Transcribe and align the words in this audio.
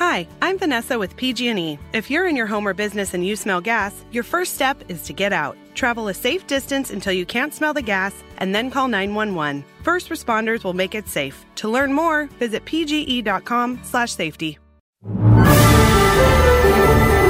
Hi, 0.00 0.26
I'm 0.40 0.56
Vanessa 0.56 0.98
with 0.98 1.14
PG&E. 1.18 1.78
If 1.92 2.10
you're 2.10 2.26
in 2.26 2.34
your 2.34 2.46
home 2.46 2.66
or 2.66 2.72
business 2.72 3.12
and 3.12 3.22
you 3.26 3.36
smell 3.36 3.60
gas, 3.60 4.02
your 4.12 4.22
first 4.24 4.54
step 4.54 4.82
is 4.88 5.02
to 5.02 5.12
get 5.12 5.30
out. 5.30 5.58
Travel 5.74 6.08
a 6.08 6.14
safe 6.14 6.46
distance 6.46 6.90
until 6.90 7.12
you 7.12 7.26
can't 7.26 7.52
smell 7.52 7.74
the 7.74 7.82
gas 7.82 8.14
and 8.38 8.54
then 8.54 8.70
call 8.70 8.88
911. 8.88 9.62
First 9.82 10.08
responders 10.08 10.64
will 10.64 10.72
make 10.72 10.94
it 10.94 11.06
safe. 11.06 11.44
To 11.56 11.68
learn 11.68 11.92
more, 11.92 12.30
visit 12.38 12.64
pge.com/safety. 12.64 14.58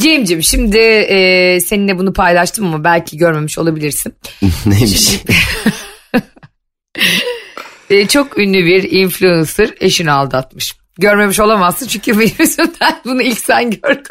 Cimcim 0.00 0.42
şimdi 0.42 0.78
e, 0.78 1.60
seninle 1.60 1.98
bunu 1.98 2.12
paylaştım 2.12 2.66
ama 2.66 2.84
belki 2.84 3.16
görmemiş 3.16 3.58
olabilirsin. 3.58 4.14
Neymiş? 4.66 5.22
E, 7.90 8.08
çok 8.08 8.38
ünlü 8.38 8.66
bir 8.66 8.90
influencer 8.90 9.74
eşini 9.80 10.10
aldatmış. 10.10 10.72
Görmemiş 10.98 11.40
olamazsın 11.40 11.86
çünkü 11.86 12.18
benim 12.18 12.32
yüzümden 12.38 13.00
bunu 13.04 13.22
ilk 13.22 13.38
sen 13.40 13.70
gördün. 13.70 14.04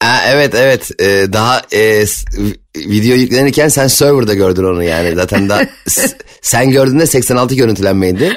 Aa, 0.00 0.18
evet 0.26 0.54
evet 0.54 0.90
Ee, 1.00 1.26
daha 1.32 1.62
e, 1.72 2.04
video 2.76 3.16
yüklenirken 3.16 3.68
sen 3.68 3.86
serverda 3.86 4.34
gördün 4.34 4.64
onu 4.64 4.82
yani 4.82 5.14
zaten 5.14 5.48
da 5.48 5.66
sen 6.42 6.70
gördüğünde 6.70 7.06
86 7.06 7.54
görüntülenmeydi. 7.54 8.34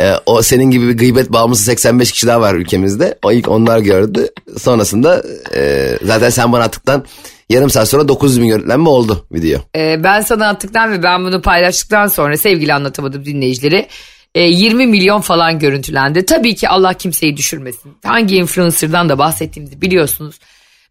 Ee, 0.00 0.12
o 0.26 0.42
senin 0.42 0.70
gibi 0.70 0.88
bir 0.88 0.98
gıybet 0.98 1.32
bağımlısı 1.32 1.64
85 1.64 2.12
kişi 2.12 2.26
daha 2.26 2.40
var 2.40 2.54
ülkemizde. 2.54 3.18
O 3.24 3.32
ilk 3.32 3.48
onlar 3.48 3.78
gördü. 3.78 4.28
Sonrasında 4.58 5.22
e, 5.54 5.92
zaten 6.02 6.30
sen 6.30 6.52
bana 6.52 6.64
attıktan 6.64 7.04
yarım 7.50 7.70
saat 7.70 7.88
sonra 7.88 8.08
900 8.08 8.40
bin 8.40 8.48
görüntülenme 8.48 8.88
oldu 8.88 9.26
video. 9.32 9.60
E, 9.76 10.04
ben 10.04 10.20
sana 10.20 10.48
attıktan 10.48 10.92
ve 10.92 11.02
ben 11.02 11.24
bunu 11.24 11.42
paylaştıktan 11.42 12.06
sonra 12.06 12.36
sevgili 12.36 12.74
anlatamadım 12.74 13.24
dinleyicileri 13.24 13.88
e, 14.34 14.42
20 14.42 14.86
milyon 14.86 15.20
falan 15.20 15.58
görüntülendi. 15.58 16.24
Tabii 16.24 16.54
ki 16.54 16.68
Allah 16.68 16.94
kimseyi 16.94 17.36
düşürmesin. 17.36 17.96
Hangi 18.04 18.36
influencer'dan 18.36 19.08
da 19.08 19.18
bahsettiğimizi 19.18 19.82
biliyorsunuz. 19.82 20.38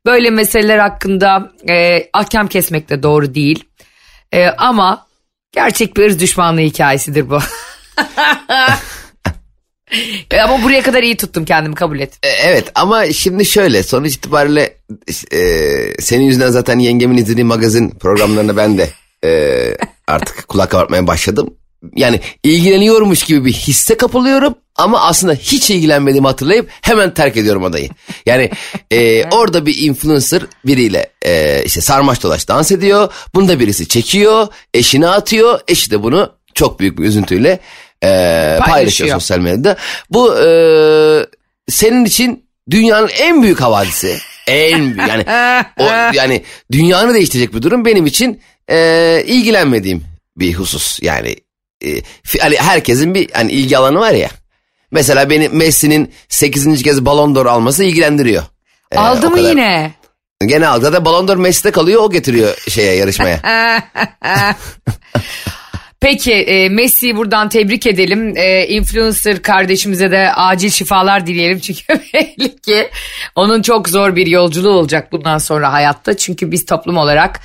Böyle 0.05 0.29
meseleler 0.29 0.77
hakkında 0.77 1.51
e, 1.69 2.07
ahkam 2.13 2.47
kesmek 2.47 2.89
de 2.89 3.03
doğru 3.03 3.35
değil. 3.35 3.63
E, 4.33 4.47
ama 4.47 5.07
gerçek 5.51 5.97
bir 5.97 6.03
ırz 6.03 6.19
düşmanlığı 6.19 6.61
hikayesidir 6.61 7.29
bu. 7.29 7.39
E, 10.31 10.39
ama 10.41 10.63
buraya 10.63 10.81
kadar 10.81 11.03
iyi 11.03 11.17
tuttum 11.17 11.45
kendimi 11.45 11.75
kabul 11.75 11.99
et. 11.99 12.13
E, 12.23 12.27
Evet 12.27 12.71
ama 12.75 13.05
şimdi 13.13 13.45
şöyle 13.45 13.83
sonuç 13.83 14.15
itibariyle 14.15 14.77
e, 15.31 15.39
senin 16.01 16.23
yüzünden 16.23 16.49
zaten 16.49 16.79
yengemin 16.79 17.17
izlediği 17.17 17.45
magazin 17.45 17.89
programlarına 17.89 18.57
ben 18.57 18.77
de 18.77 18.89
e, 19.23 19.61
artık 20.07 20.47
kulak 20.47 20.71
kabartmaya 20.71 21.07
başladım. 21.07 21.53
Yani 21.95 22.19
ilgileniyormuş 22.43 23.23
gibi 23.23 23.45
bir 23.45 23.53
hisse 23.53 23.97
kapılıyorum 23.97 24.55
ama 24.75 25.01
aslında 25.01 25.33
hiç 25.33 25.71
ilgilenmediğimi 25.71 26.27
hatırlayıp 26.27 26.69
hemen 26.81 27.13
terk 27.13 27.37
ediyorum 27.37 27.63
adayı. 27.63 27.89
Yani 28.25 28.49
e, 28.91 29.23
orada 29.31 29.65
bir 29.65 29.77
influencer 29.77 30.41
biriyle 30.65 31.09
e, 31.25 31.63
işte 31.65 31.81
sarmaş 31.81 32.23
dolaş 32.23 32.47
dans 32.47 32.71
ediyor. 32.71 33.13
Bunu 33.35 33.47
da 33.47 33.59
birisi 33.59 33.87
çekiyor, 33.87 34.47
eşine 34.73 35.07
atıyor. 35.07 35.59
Eşi 35.67 35.91
de 35.91 36.03
bunu 36.03 36.31
çok 36.53 36.79
büyük 36.79 36.97
bir 36.99 37.03
üzüntüyle 37.03 37.59
e, 38.03 38.07
paylaşıyor 38.07 38.65
Paylaşıyor. 38.67 39.09
sosyal 39.19 39.39
medyada. 39.39 39.75
Bu 40.09 40.39
e, 40.39 40.47
senin 41.69 42.05
için 42.05 42.45
dünyanın 42.69 43.09
en 43.19 43.43
büyük 43.43 43.61
havadisi. 43.61 44.17
En 44.47 44.85
büyük 44.85 45.09
yani 45.09 45.25
o, 45.79 45.83
yani 46.13 46.43
dünyanı 46.71 47.13
değiştirecek 47.13 47.53
bir 47.53 47.61
durum 47.61 47.85
benim 47.85 48.05
için 48.05 48.41
e, 48.69 49.23
ilgilenmediğim 49.27 50.03
bir 50.37 50.53
husus. 50.53 50.99
Yani 51.01 51.35
e, 51.85 51.87
hani 52.39 52.55
herkesin 52.57 53.13
bir 53.15 53.31
hani 53.31 53.51
ilgi 53.51 53.77
alanı 53.77 53.99
var 53.99 54.11
ya. 54.11 54.29
Mesela 54.91 55.29
beni 55.29 55.49
Messi'nin 55.49 56.13
8. 56.29 56.83
kez 56.83 57.05
Ballon 57.05 57.35
d'Or 57.35 57.45
alması 57.45 57.83
ilgilendiriyor. 57.83 58.43
E, 58.91 58.97
Aldı 58.97 59.29
mı 59.29 59.35
kadar. 59.35 59.49
yine? 59.49 59.91
Gene 60.45 60.67
aldı. 60.67 60.81
Zaten 60.85 61.05
Ballon 61.05 61.27
d'Or 61.27 61.37
Messi'de 61.37 61.71
kalıyor 61.71 62.01
o 62.01 62.11
getiriyor 62.11 62.57
şeye 62.69 62.95
yarışmaya. 62.95 63.39
Peki 65.99 66.33
e, 66.33 66.69
Messi'yi 66.69 67.15
buradan 67.15 67.49
tebrik 67.49 67.87
edelim. 67.87 68.37
E, 68.37 68.67
influencer 68.67 69.41
kardeşimize 69.41 70.11
de 70.11 70.33
acil 70.33 70.69
şifalar 70.69 71.27
dileyelim. 71.27 71.59
Çünkü 71.61 71.83
belli 72.13 72.55
ki 72.55 72.89
onun 73.35 73.61
çok 73.61 73.89
zor 73.89 74.15
bir 74.15 74.27
yolculuğu 74.27 74.69
olacak 74.69 75.11
bundan 75.11 75.37
sonra 75.37 75.73
hayatta. 75.73 76.17
Çünkü 76.17 76.51
biz 76.51 76.65
toplum 76.65 76.97
olarak 76.97 77.41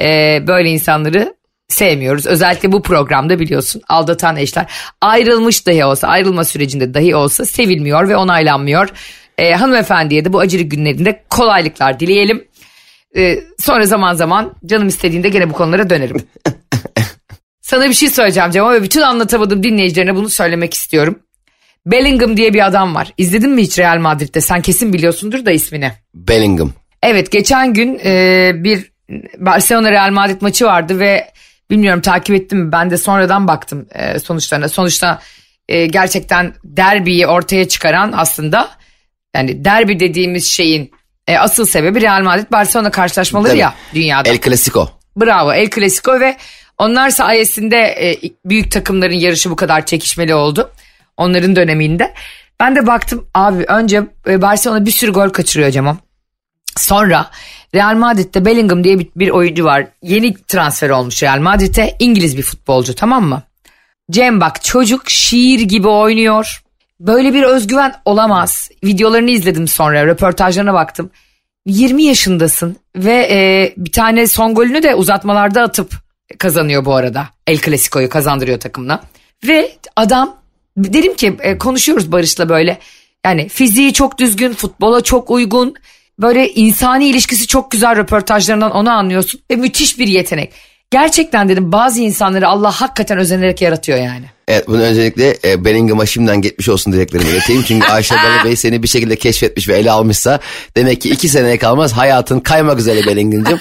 e, 0.00 0.38
böyle 0.46 0.70
insanları 0.70 1.34
sevmiyoruz. 1.68 2.26
Özellikle 2.26 2.72
bu 2.72 2.82
programda 2.82 3.38
biliyorsun 3.38 3.82
aldatan 3.88 4.36
eşler 4.36 4.66
ayrılmış 5.00 5.66
dahi 5.66 5.84
olsa 5.84 6.08
ayrılma 6.08 6.44
sürecinde 6.44 6.94
dahi 6.94 7.16
olsa 7.16 7.44
sevilmiyor 7.44 8.08
ve 8.08 8.16
onaylanmıyor. 8.16 8.88
E, 9.38 9.52
hanımefendiye 9.52 10.24
de 10.24 10.32
bu 10.32 10.40
acılı 10.40 10.62
günlerinde 10.62 11.24
kolaylıklar 11.30 12.00
dileyelim. 12.00 12.44
E, 13.16 13.38
sonra 13.58 13.86
zaman 13.86 14.14
zaman 14.14 14.54
canım 14.66 14.88
istediğinde 14.88 15.28
gene 15.28 15.50
bu 15.50 15.52
konulara 15.52 15.90
dönerim. 15.90 16.22
Sana 17.64 17.88
bir 17.88 17.94
şey 17.94 18.10
söyleyeceğim 18.10 18.50
Cem 18.50 18.70
ve 18.70 18.82
bütün 18.82 19.00
anlatamadığım 19.00 19.62
dinleyicilerine 19.62 20.14
bunu 20.14 20.28
söylemek 20.28 20.74
istiyorum. 20.74 21.18
Bellingham 21.86 22.36
diye 22.36 22.54
bir 22.54 22.66
adam 22.66 22.94
var. 22.94 23.12
İzledin 23.18 23.50
mi 23.50 23.62
hiç 23.62 23.78
Real 23.78 23.98
Madrid'de? 23.98 24.40
Sen 24.40 24.62
kesin 24.62 24.92
biliyorsundur 24.92 25.46
da 25.46 25.50
ismini. 25.50 25.92
Bellingham. 26.14 26.72
Evet 27.02 27.32
geçen 27.32 27.74
gün 27.74 28.00
e, 28.04 28.52
bir 28.54 28.92
Barcelona 29.38 29.90
Real 29.90 30.10
Madrid 30.10 30.42
maçı 30.42 30.64
vardı 30.64 30.98
ve 30.98 31.30
bilmiyorum 31.70 32.00
takip 32.00 32.36
ettim 32.36 32.58
mi 32.58 32.72
ben 32.72 32.90
de 32.90 32.96
sonradan 32.96 33.48
baktım 33.48 33.86
e, 33.94 34.18
sonuçlarına. 34.18 34.68
Sonuçta 34.68 35.20
e, 35.68 35.86
gerçekten 35.86 36.54
derbiyi 36.64 37.26
ortaya 37.26 37.68
çıkaran 37.68 38.12
aslında 38.16 38.70
yani 39.36 39.64
derbi 39.64 40.00
dediğimiz 40.00 40.46
şeyin 40.46 40.90
e, 41.28 41.38
asıl 41.38 41.66
sebebi 41.66 42.00
Real 42.00 42.22
Madrid 42.22 42.52
Barcelona 42.52 42.90
karşılaşmaları 42.90 43.48
Tabii. 43.48 43.60
ya 43.60 43.74
dünyada. 43.94 44.28
El 44.28 44.40
Clasico. 44.40 44.90
Bravo 45.16 45.52
El 45.52 45.70
Clasico 45.70 46.20
ve 46.20 46.36
onlar 46.78 47.10
sayesinde 47.10 47.76
e, 47.76 48.20
büyük 48.44 48.70
takımların 48.70 49.14
yarışı 49.14 49.50
bu 49.50 49.56
kadar 49.56 49.86
çekişmeli 49.86 50.34
oldu. 50.34 50.70
Onların 51.16 51.56
döneminde. 51.56 52.14
Ben 52.60 52.76
de 52.76 52.86
baktım 52.86 53.26
abi 53.34 53.64
önce 53.64 54.02
e, 54.26 54.42
Barcelona 54.42 54.86
bir 54.86 54.90
sürü 54.90 55.12
gol 55.12 55.28
kaçırıyor 55.28 55.70
Cemam. 55.70 55.98
Sonra 56.76 57.30
Real 57.74 57.94
Madrid'de 57.94 58.44
Bellingham 58.44 58.84
diye 58.84 58.98
bir, 58.98 59.08
bir 59.16 59.28
oyuncu 59.28 59.64
var. 59.64 59.86
Yeni 60.02 60.34
transfer 60.34 60.90
olmuş 60.90 61.22
Real 61.22 61.40
Madrid'e. 61.40 61.96
İngiliz 61.98 62.36
bir 62.36 62.42
futbolcu 62.42 62.94
tamam 62.94 63.24
mı? 63.24 63.42
Cem 64.10 64.40
bak 64.40 64.64
çocuk 64.64 65.10
şiir 65.10 65.60
gibi 65.60 65.88
oynuyor. 65.88 66.62
Böyle 67.00 67.34
bir 67.34 67.42
özgüven 67.42 67.94
olamaz. 68.04 68.70
Videolarını 68.84 69.30
izledim 69.30 69.68
sonra 69.68 70.06
röportajlarına 70.06 70.74
baktım. 70.74 71.10
20 71.66 72.02
yaşındasın 72.02 72.76
ve 72.96 73.28
e, 73.30 73.72
bir 73.76 73.92
tane 73.92 74.26
son 74.26 74.54
golünü 74.54 74.82
de 74.82 74.94
uzatmalarda 74.94 75.62
atıp 75.62 76.03
kazanıyor 76.38 76.84
bu 76.84 76.94
arada. 76.94 77.28
El 77.46 77.58
Clasico'yu 77.58 78.08
kazandırıyor 78.08 78.60
takımına. 78.60 79.02
Ve 79.46 79.72
adam 79.96 80.36
dedim 80.76 81.14
ki 81.14 81.36
e, 81.40 81.58
konuşuyoruz 81.58 82.12
Barış'la 82.12 82.48
böyle. 82.48 82.78
Yani 83.24 83.48
fiziği 83.48 83.92
çok 83.92 84.18
düzgün, 84.18 84.52
futbola 84.52 85.00
çok 85.00 85.30
uygun. 85.30 85.74
Böyle 86.18 86.52
insani 86.52 87.08
ilişkisi 87.08 87.46
çok 87.46 87.70
güzel 87.70 87.96
röportajlarından 87.96 88.70
onu 88.70 88.90
anlıyorsun. 88.90 89.40
Ve 89.50 89.56
müthiş 89.56 89.98
bir 89.98 90.08
yetenek. 90.08 90.52
Gerçekten 90.94 91.48
dedim 91.48 91.72
bazı 91.72 92.00
insanları 92.00 92.48
Allah 92.48 92.70
hakikaten 92.70 93.18
özenerek 93.18 93.62
yaratıyor 93.62 93.98
yani. 93.98 94.24
Evet 94.48 94.68
bunu 94.68 94.82
öncelikle 94.82 95.36
e, 95.44 95.64
Bellingham'a 95.64 96.06
şimdiden 96.06 96.40
geçmiş 96.40 96.68
olsun 96.68 96.92
dileklerimi 96.92 97.30
ileteyim. 97.30 97.62
Çünkü 97.68 97.86
Ayşe 97.86 98.14
Balı 98.14 98.44
Bey 98.44 98.56
seni 98.56 98.82
bir 98.82 98.88
şekilde 98.88 99.16
keşfetmiş 99.16 99.68
ve 99.68 99.78
ele 99.78 99.90
almışsa 99.90 100.40
demek 100.76 101.00
ki 101.00 101.10
iki 101.10 101.28
seneye 101.28 101.58
kalmaz 101.58 101.92
hayatın 101.92 102.40
kaymak 102.40 102.78
üzere 102.78 103.06
Bellingham'cığım. 103.06 103.60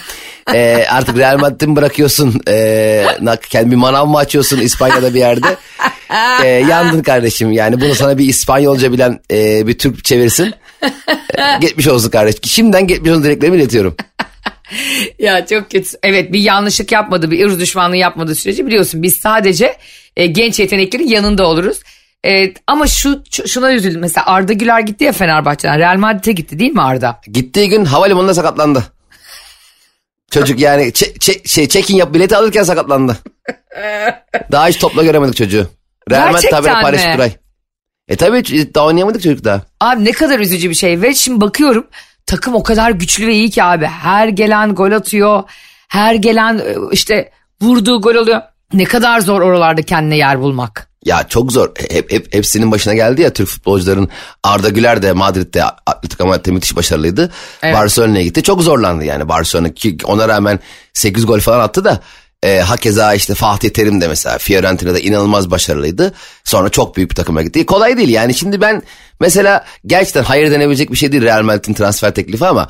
E, 0.53 0.85
artık 0.89 1.18
Real 1.18 1.39
Madrid'i 1.39 1.68
mi 1.68 1.75
bırakıyorsun? 1.75 2.41
E, 2.47 3.06
kendi 3.50 3.71
bir 3.71 3.75
manav 3.75 4.06
mı 4.06 4.18
açıyorsun 4.18 4.59
İspanya'da 4.59 5.13
bir 5.13 5.19
yerde? 5.19 5.56
E, 6.44 6.47
yandın 6.47 7.03
kardeşim 7.03 7.51
yani 7.51 7.81
bunu 7.81 7.95
sana 7.95 8.18
bir 8.18 8.25
İspanyolca 8.25 8.91
bilen 8.91 9.19
e, 9.31 9.68
bir 9.68 9.77
Türk 9.77 10.03
çevirsin. 10.06 10.53
E, 11.38 11.59
geçmiş 11.62 11.88
olsun 11.88 12.09
kardeşim. 12.09 12.41
Şimdiden 12.44 12.88
geçmiş 12.88 13.12
olsun 13.12 13.24
dileklerimi 13.24 13.57
iletiyorum. 13.57 13.95
Ya 15.19 15.45
çok 15.45 15.71
kötü. 15.71 15.89
Evet 16.03 16.33
bir 16.33 16.39
yanlışlık 16.39 16.91
yapmadı, 16.91 17.31
bir 17.31 17.45
ırz 17.45 17.59
düşmanlığı 17.59 17.97
yapmadığı 17.97 18.35
sürece 18.35 18.65
biliyorsun 18.67 19.03
biz 19.03 19.17
sadece 19.17 19.77
e, 20.17 20.25
genç 20.25 20.59
yeteneklerin 20.59 21.07
yanında 21.07 21.47
oluruz. 21.47 21.79
E, 22.25 22.53
ama 22.67 22.87
şu 22.87 23.23
şu- 23.31 23.47
şuna 23.47 23.73
üzüldüm. 23.73 24.01
Mesela 24.01 24.25
Arda 24.25 24.53
Güler 24.53 24.79
gitti 24.79 25.03
ya 25.03 25.11
Fenerbahçe'den. 25.11 25.79
Real 25.79 25.97
Madrid'e 25.97 26.31
gitti 26.31 26.59
değil 26.59 26.71
mi 26.71 26.81
Arda? 26.81 27.21
Gittiği 27.33 27.69
gün 27.69 27.85
havalimanında 27.85 28.33
sakatlandı. 28.33 28.83
Çocuk 30.31 30.59
yani 30.59 30.83
çe- 30.83 31.17
çe- 31.17 31.47
şey 31.47 31.67
check-in 31.67 31.95
yap 31.95 32.13
bileti 32.13 32.35
alırken 32.37 32.63
sakatlandı. 32.63 33.17
Daha 34.51 34.67
hiç 34.67 34.77
topla 34.77 35.03
göremedik 35.03 35.35
çocuğu. 35.35 35.67
Real 36.11 36.31
Madrid 36.31 36.51
haberi 36.53 36.73
Paris 36.73 37.05
mi? 37.05 37.13
Turay. 37.13 37.31
E 38.07 38.15
tabii 38.15 38.43
daha 38.75 38.85
oynayamadık 38.85 39.21
çocuk 39.23 39.43
daha. 39.45 39.61
Abi 39.79 40.05
ne 40.05 40.11
kadar 40.11 40.39
üzücü 40.39 40.69
bir 40.69 40.75
şey 40.75 41.01
ve 41.01 41.13
şimdi 41.13 41.41
bakıyorum 41.41 41.87
takım 42.25 42.55
o 42.55 42.63
kadar 42.63 42.91
güçlü 42.91 43.27
ve 43.27 43.33
iyi 43.33 43.49
ki 43.49 43.63
abi. 43.63 43.85
Her 43.85 44.27
gelen 44.27 44.75
gol 44.75 44.91
atıyor. 44.91 45.43
Her 45.87 46.15
gelen 46.15 46.57
e, 46.57 46.75
işte 46.91 47.31
vurduğu 47.61 48.01
gol 48.01 48.15
oluyor. 48.15 48.41
Ne 48.73 48.83
kadar 48.83 49.19
zor 49.19 49.41
oralarda 49.41 49.81
kendine 49.81 50.17
yer 50.17 50.39
bulmak. 50.39 50.87
Ya 51.05 51.27
çok 51.27 51.51
zor. 51.51 51.71
Hep, 51.89 52.11
hep 52.11 52.33
hepsinin 52.33 52.71
başına 52.71 52.93
geldi 52.93 53.21
ya 53.21 53.33
Türk 53.33 53.47
futbolcuların. 53.47 54.09
Arda 54.43 54.69
Güler 54.69 55.01
de 55.01 55.13
Madrid'de 55.13 55.63
Atletico 55.63 56.27
Madrid'de 56.27 56.51
müthiş 56.51 56.75
başarılıydı. 56.75 57.31
Evet. 57.63 57.75
Barcelona'ya 57.75 58.23
gitti. 58.23 58.43
Çok 58.43 58.61
zorlandı 58.61 59.03
yani 59.03 59.29
Barcelona 59.29 59.73
ki 59.73 59.97
ona 60.03 60.27
rağmen 60.27 60.59
8 60.93 61.25
gol 61.25 61.39
falan 61.39 61.59
attı 61.59 61.85
da 61.85 61.99
e, 62.44 62.60
hakeza 62.60 63.13
işte 63.13 63.34
Fatih 63.34 63.69
Terim 63.69 64.01
de 64.01 64.07
mesela 64.07 64.38
Fiorentina'da 64.38 65.00
inanılmaz 65.00 65.51
başarılıydı. 65.51 66.13
Sonra 66.44 66.69
çok 66.69 66.98
büyük 66.98 67.10
bir 67.10 67.16
takıma 67.16 67.42
gitti. 67.42 67.66
Kolay 67.66 67.98
değil 67.98 68.10
yani 68.10 68.34
şimdi 68.34 68.62
ben 68.62 68.84
mesela 69.19 69.66
gerçekten 69.86 70.24
hayır 70.24 70.51
denebilecek 70.51 70.92
bir 70.92 70.98
şey 70.98 71.12
değil 71.12 71.24
Real 71.24 71.44
Madrid'in 71.44 71.74
transfer 71.74 72.13
teklifi 72.13 72.45
ama 72.45 72.68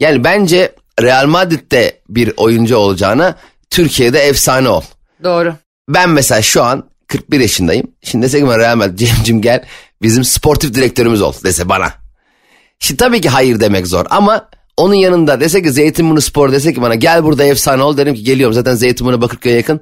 yani 0.00 0.24
bence 0.24 0.74
Real 1.02 1.26
Madrid'de 1.26 2.00
bir 2.08 2.32
oyuncu 2.36 2.76
olacağına 2.76 3.36
Türkiye'de 3.70 4.20
efsane 4.20 4.68
ol. 4.68 4.82
Doğru. 5.24 5.54
Ben 5.88 6.10
mesela 6.10 6.42
şu 6.42 6.62
an 6.62 6.90
41 7.08 7.40
yaşındayım. 7.40 7.86
Şimdi 8.02 8.24
desek 8.24 8.46
bana 8.46 8.58
Real 8.58 8.76
Madrid 8.76 8.98
Cem'cim 9.06 9.42
gel 9.42 9.64
bizim 10.02 10.24
sportif 10.24 10.74
direktörümüz 10.74 11.22
ol 11.22 11.32
dese 11.44 11.68
bana. 11.68 11.92
Şimdi 12.78 12.98
tabii 12.98 13.20
ki 13.20 13.28
hayır 13.28 13.60
demek 13.60 13.86
zor 13.86 14.06
ama 14.10 14.48
onun 14.76 14.94
yanında 14.94 15.40
dese 15.40 15.62
ki 15.62 15.72
Zeytinburnu 15.72 16.20
Spor 16.20 16.52
dese 16.52 16.74
ki 16.74 16.82
bana 16.82 16.94
gel 16.94 17.24
burada 17.24 17.44
efsane 17.44 17.82
ol 17.82 17.96
derim 17.96 18.14
ki 18.14 18.24
geliyorum. 18.24 18.54
Zaten 18.54 18.74
Zeytinburnu 18.74 19.20
Bakırköy'e 19.20 19.56
yakın. 19.56 19.80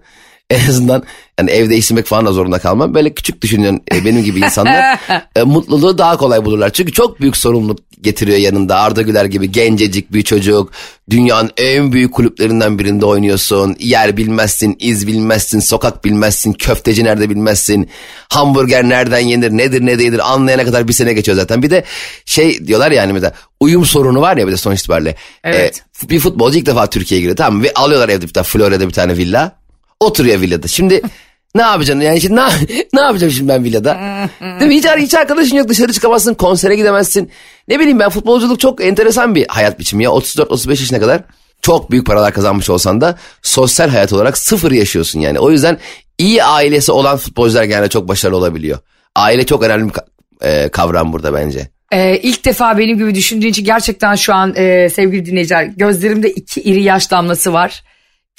En 0.50 0.68
azından 0.68 1.02
yani 1.38 1.50
evde 1.50 1.76
işlemek 1.76 2.06
falan 2.06 2.26
da 2.26 2.32
zorunda 2.32 2.58
kalmam. 2.58 2.94
Böyle 2.94 3.14
küçük 3.14 3.42
düşünen 3.42 3.80
e, 3.94 4.04
benim 4.04 4.24
gibi 4.24 4.40
insanlar 4.40 5.00
e, 5.36 5.42
mutluluğu 5.42 5.98
daha 5.98 6.16
kolay 6.16 6.44
bulurlar. 6.44 6.70
Çünkü 6.70 6.92
çok 6.92 7.20
büyük 7.20 7.36
sorumluluk 7.36 7.78
getiriyor 8.02 8.38
yanında. 8.38 8.80
Arda 8.80 9.02
Güler 9.02 9.24
gibi 9.24 9.52
gencecik 9.52 10.12
bir 10.12 10.22
çocuk. 10.22 10.72
Dünyanın 11.10 11.50
en 11.56 11.92
büyük 11.92 12.14
kulüplerinden 12.14 12.78
birinde 12.78 13.06
oynuyorsun. 13.06 13.76
Yer 13.78 14.16
bilmezsin, 14.16 14.76
iz 14.80 15.06
bilmezsin, 15.06 15.60
sokak 15.60 16.04
bilmezsin, 16.04 16.52
köfteci 16.52 17.04
nerede 17.04 17.30
bilmezsin. 17.30 17.90
Hamburger 18.32 18.88
nereden 18.88 19.18
yenir, 19.18 19.50
nedir 19.50 19.86
ne 19.86 19.98
değildir 19.98 20.32
anlayana 20.32 20.64
kadar 20.64 20.88
bir 20.88 20.92
sene 20.92 21.12
geçiyor 21.12 21.36
zaten. 21.36 21.62
Bir 21.62 21.70
de 21.70 21.84
şey 22.24 22.66
diyorlar 22.66 22.90
yani 22.90 23.12
mesela 23.12 23.32
uyum 23.60 23.84
sorunu 23.86 24.20
var 24.20 24.36
ya 24.36 24.46
bir 24.46 24.52
de 24.52 24.56
sonuç 24.56 24.80
itibariyle. 24.80 25.14
Evet. 25.44 25.82
E, 26.04 26.08
bir 26.10 26.20
futbolcu 26.20 26.58
ilk 26.58 26.66
defa 26.66 26.90
Türkiye'ye 26.90 27.20
giriyor 27.20 27.36
tamam 27.36 27.58
mı? 27.58 27.64
Ve 27.64 27.72
alıyorlar 27.74 28.08
evde 28.08 28.26
bir 28.26 28.32
tane 28.32 28.44
Florya'da 28.44 28.88
bir 28.88 28.92
tane 28.92 29.16
villa. 29.16 29.59
Oturuyor 30.00 30.40
villada. 30.40 30.68
Şimdi 30.68 31.02
ne 31.54 31.62
yapacaksın? 31.62 32.00
Yani 32.00 32.20
şimdi 32.20 32.36
ne, 32.36 32.48
ne 32.94 33.00
yapacağım 33.00 33.32
şimdi 33.32 33.48
ben 33.48 33.64
villada? 33.64 33.98
Değil 34.60 34.68
mi? 34.68 34.76
Hiç, 34.76 34.86
hiç 34.86 35.14
arkadaşın 35.14 35.56
yok 35.56 35.68
dışarı 35.68 35.92
çıkamazsın 35.92 36.34
konsere 36.34 36.76
gidemezsin. 36.76 37.30
Ne 37.68 37.80
bileyim 37.80 37.98
ben 37.98 38.10
futbolculuk 38.10 38.60
çok 38.60 38.84
enteresan 38.84 39.34
bir 39.34 39.46
hayat 39.48 39.78
biçimi 39.78 40.04
ya. 40.04 40.10
34-35 40.10 40.70
yaşına 40.70 41.00
kadar 41.00 41.22
çok 41.62 41.90
büyük 41.90 42.06
paralar 42.06 42.32
kazanmış 42.32 42.70
olsan 42.70 43.00
da 43.00 43.18
sosyal 43.42 43.88
hayat 43.88 44.12
olarak 44.12 44.38
sıfır 44.38 44.72
yaşıyorsun 44.72 45.20
yani. 45.20 45.38
O 45.38 45.50
yüzden 45.50 45.78
iyi 46.18 46.44
ailesi 46.44 46.92
olan 46.92 47.16
futbolcular 47.16 47.64
genelde 47.64 47.88
çok 47.88 48.08
başarılı 48.08 48.36
olabiliyor. 48.36 48.78
Aile 49.16 49.46
çok 49.46 49.62
önemli 49.62 49.88
bir 49.88 50.00
e, 50.48 50.68
kavram 50.68 51.12
burada 51.12 51.34
bence. 51.34 51.70
Ee, 51.92 52.16
ilk 52.22 52.44
defa 52.44 52.78
benim 52.78 52.98
gibi 52.98 53.14
düşündüğün 53.14 53.48
için 53.48 53.64
gerçekten 53.64 54.14
şu 54.14 54.34
an 54.34 54.54
e, 54.56 54.88
sevgili 54.90 55.26
dinleyiciler 55.26 55.64
gözlerimde 55.64 56.30
iki 56.30 56.60
iri 56.60 56.82
yaş 56.82 57.10
damlası 57.10 57.52
var. 57.52 57.82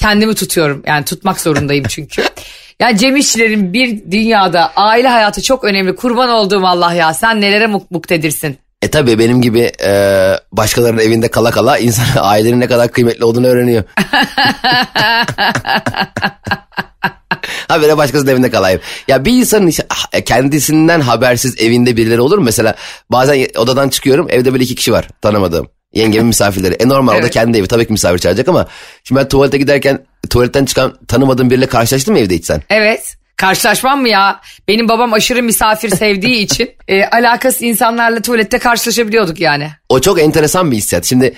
Kendimi 0.01 0.35
tutuyorum 0.35 0.83
yani 0.87 1.05
tutmak 1.05 1.39
zorundayım 1.39 1.85
çünkü. 1.89 2.23
Yani 2.79 2.97
Cem 2.97 3.15
İşçilerin 3.15 3.73
bir 3.73 4.11
dünyada 4.11 4.71
aile 4.75 5.07
hayatı 5.07 5.41
çok 5.41 5.63
önemli. 5.63 5.95
Kurban 5.95 6.29
olduğum 6.29 6.67
Allah 6.67 6.93
ya 6.93 7.13
sen 7.13 7.41
nelere 7.41 7.65
muk- 7.65 7.87
muktedirsin. 7.89 8.57
E 8.81 8.87
tabii 8.87 9.19
benim 9.19 9.41
gibi 9.41 9.71
e, 9.85 10.33
başkalarının 10.51 11.01
evinde 11.01 11.27
kala 11.27 11.51
kala 11.51 11.77
insan 11.77 12.05
ailenin 12.21 12.59
ne 12.59 12.67
kadar 12.67 12.91
kıymetli 12.91 13.25
olduğunu 13.25 13.47
öğreniyor. 13.47 13.83
Habire 17.67 17.97
başkasının 17.97 18.31
evinde 18.31 18.49
kalayım. 18.49 18.81
Ya 19.07 19.25
bir 19.25 19.31
insanın 19.31 19.71
ah, 19.89 20.21
kendisinden 20.25 21.01
habersiz 21.01 21.61
evinde 21.61 21.97
birileri 21.97 22.21
olur 22.21 22.37
mu? 22.37 22.43
Mesela 22.43 22.75
bazen 23.11 23.47
odadan 23.57 23.89
çıkıyorum 23.89 24.27
evde 24.29 24.53
böyle 24.53 24.63
iki 24.63 24.75
kişi 24.75 24.91
var 24.91 25.07
tanımadığım. 25.21 25.67
Yengemin 25.93 26.27
misafirleri. 26.27 26.73
E 26.73 26.87
normal 26.89 27.13
o 27.13 27.15
da 27.15 27.19
Evet. 27.19 27.33
kendi 27.33 27.57
evi 27.57 27.67
tabii 27.67 27.85
ki 27.85 27.91
misafir 27.91 28.19
çağıracak 28.19 28.47
ama 28.47 28.67
şimdi 29.03 29.21
ben 29.21 29.27
tuvalete 29.27 29.57
giderken 29.57 30.05
tuvaletten 30.29 30.65
çıkan 30.65 30.97
tanımadığım 31.07 31.49
biriyle 31.49 31.65
karşılaştın 31.65 32.13
mı 32.13 32.19
evde 32.19 32.35
hiç 32.35 32.45
sen? 32.45 32.61
Evet. 32.69 33.15
Karşılaşmam 33.35 34.01
mı 34.01 34.09
ya? 34.09 34.41
Benim 34.67 34.89
babam 34.89 35.13
aşırı 35.13 35.43
misafir 35.43 35.89
sevdiği 35.89 36.35
için 36.45 36.69
e, 36.87 37.03
alakası 37.05 37.65
insanlarla 37.65 38.21
tuvalette 38.21 38.59
karşılaşabiliyorduk 38.59 39.39
yani. 39.39 39.71
O 39.89 39.99
çok 40.01 40.21
enteresan 40.21 40.71
bir 40.71 40.77
hissiyat. 40.77 41.05
Şimdi 41.05 41.33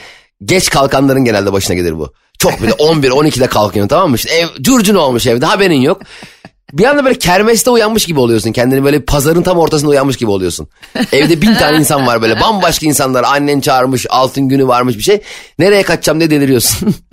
geç 0.45 0.69
kalkanların 0.69 1.25
genelde 1.25 1.53
başına 1.53 1.75
gelir 1.75 1.97
bu. 1.97 2.13
Çok 2.39 2.61
böyle 2.61 2.73
11 2.73 3.09
12'de 3.11 3.47
kalkıyorsun 3.47 3.87
tamam 3.87 4.09
mı? 4.09 4.15
İşte 4.15 4.33
ev 4.33 4.47
curcun 4.61 4.95
olmuş 4.95 5.27
evde 5.27 5.45
haberin 5.45 5.81
yok. 5.81 6.01
Bir 6.73 6.85
anda 6.85 7.05
böyle 7.05 7.19
kermeste 7.19 7.69
uyanmış 7.69 8.05
gibi 8.05 8.19
oluyorsun. 8.19 8.51
Kendini 8.51 8.83
böyle 8.83 9.05
pazarın 9.05 9.43
tam 9.43 9.57
ortasında 9.57 9.89
uyanmış 9.89 10.17
gibi 10.17 10.29
oluyorsun. 10.31 10.67
Evde 11.11 11.41
bin 11.41 11.53
tane 11.53 11.77
insan 11.77 12.07
var 12.07 12.21
böyle 12.21 12.41
bambaşka 12.41 12.85
insanlar. 12.85 13.23
Annen 13.23 13.59
çağırmış 13.59 14.05
altın 14.09 14.49
günü 14.49 14.67
varmış 14.67 14.97
bir 14.97 15.03
şey. 15.03 15.21
Nereye 15.59 15.83
kaçacağım 15.83 16.19
diye 16.19 16.29
deliriyorsun. 16.29 16.95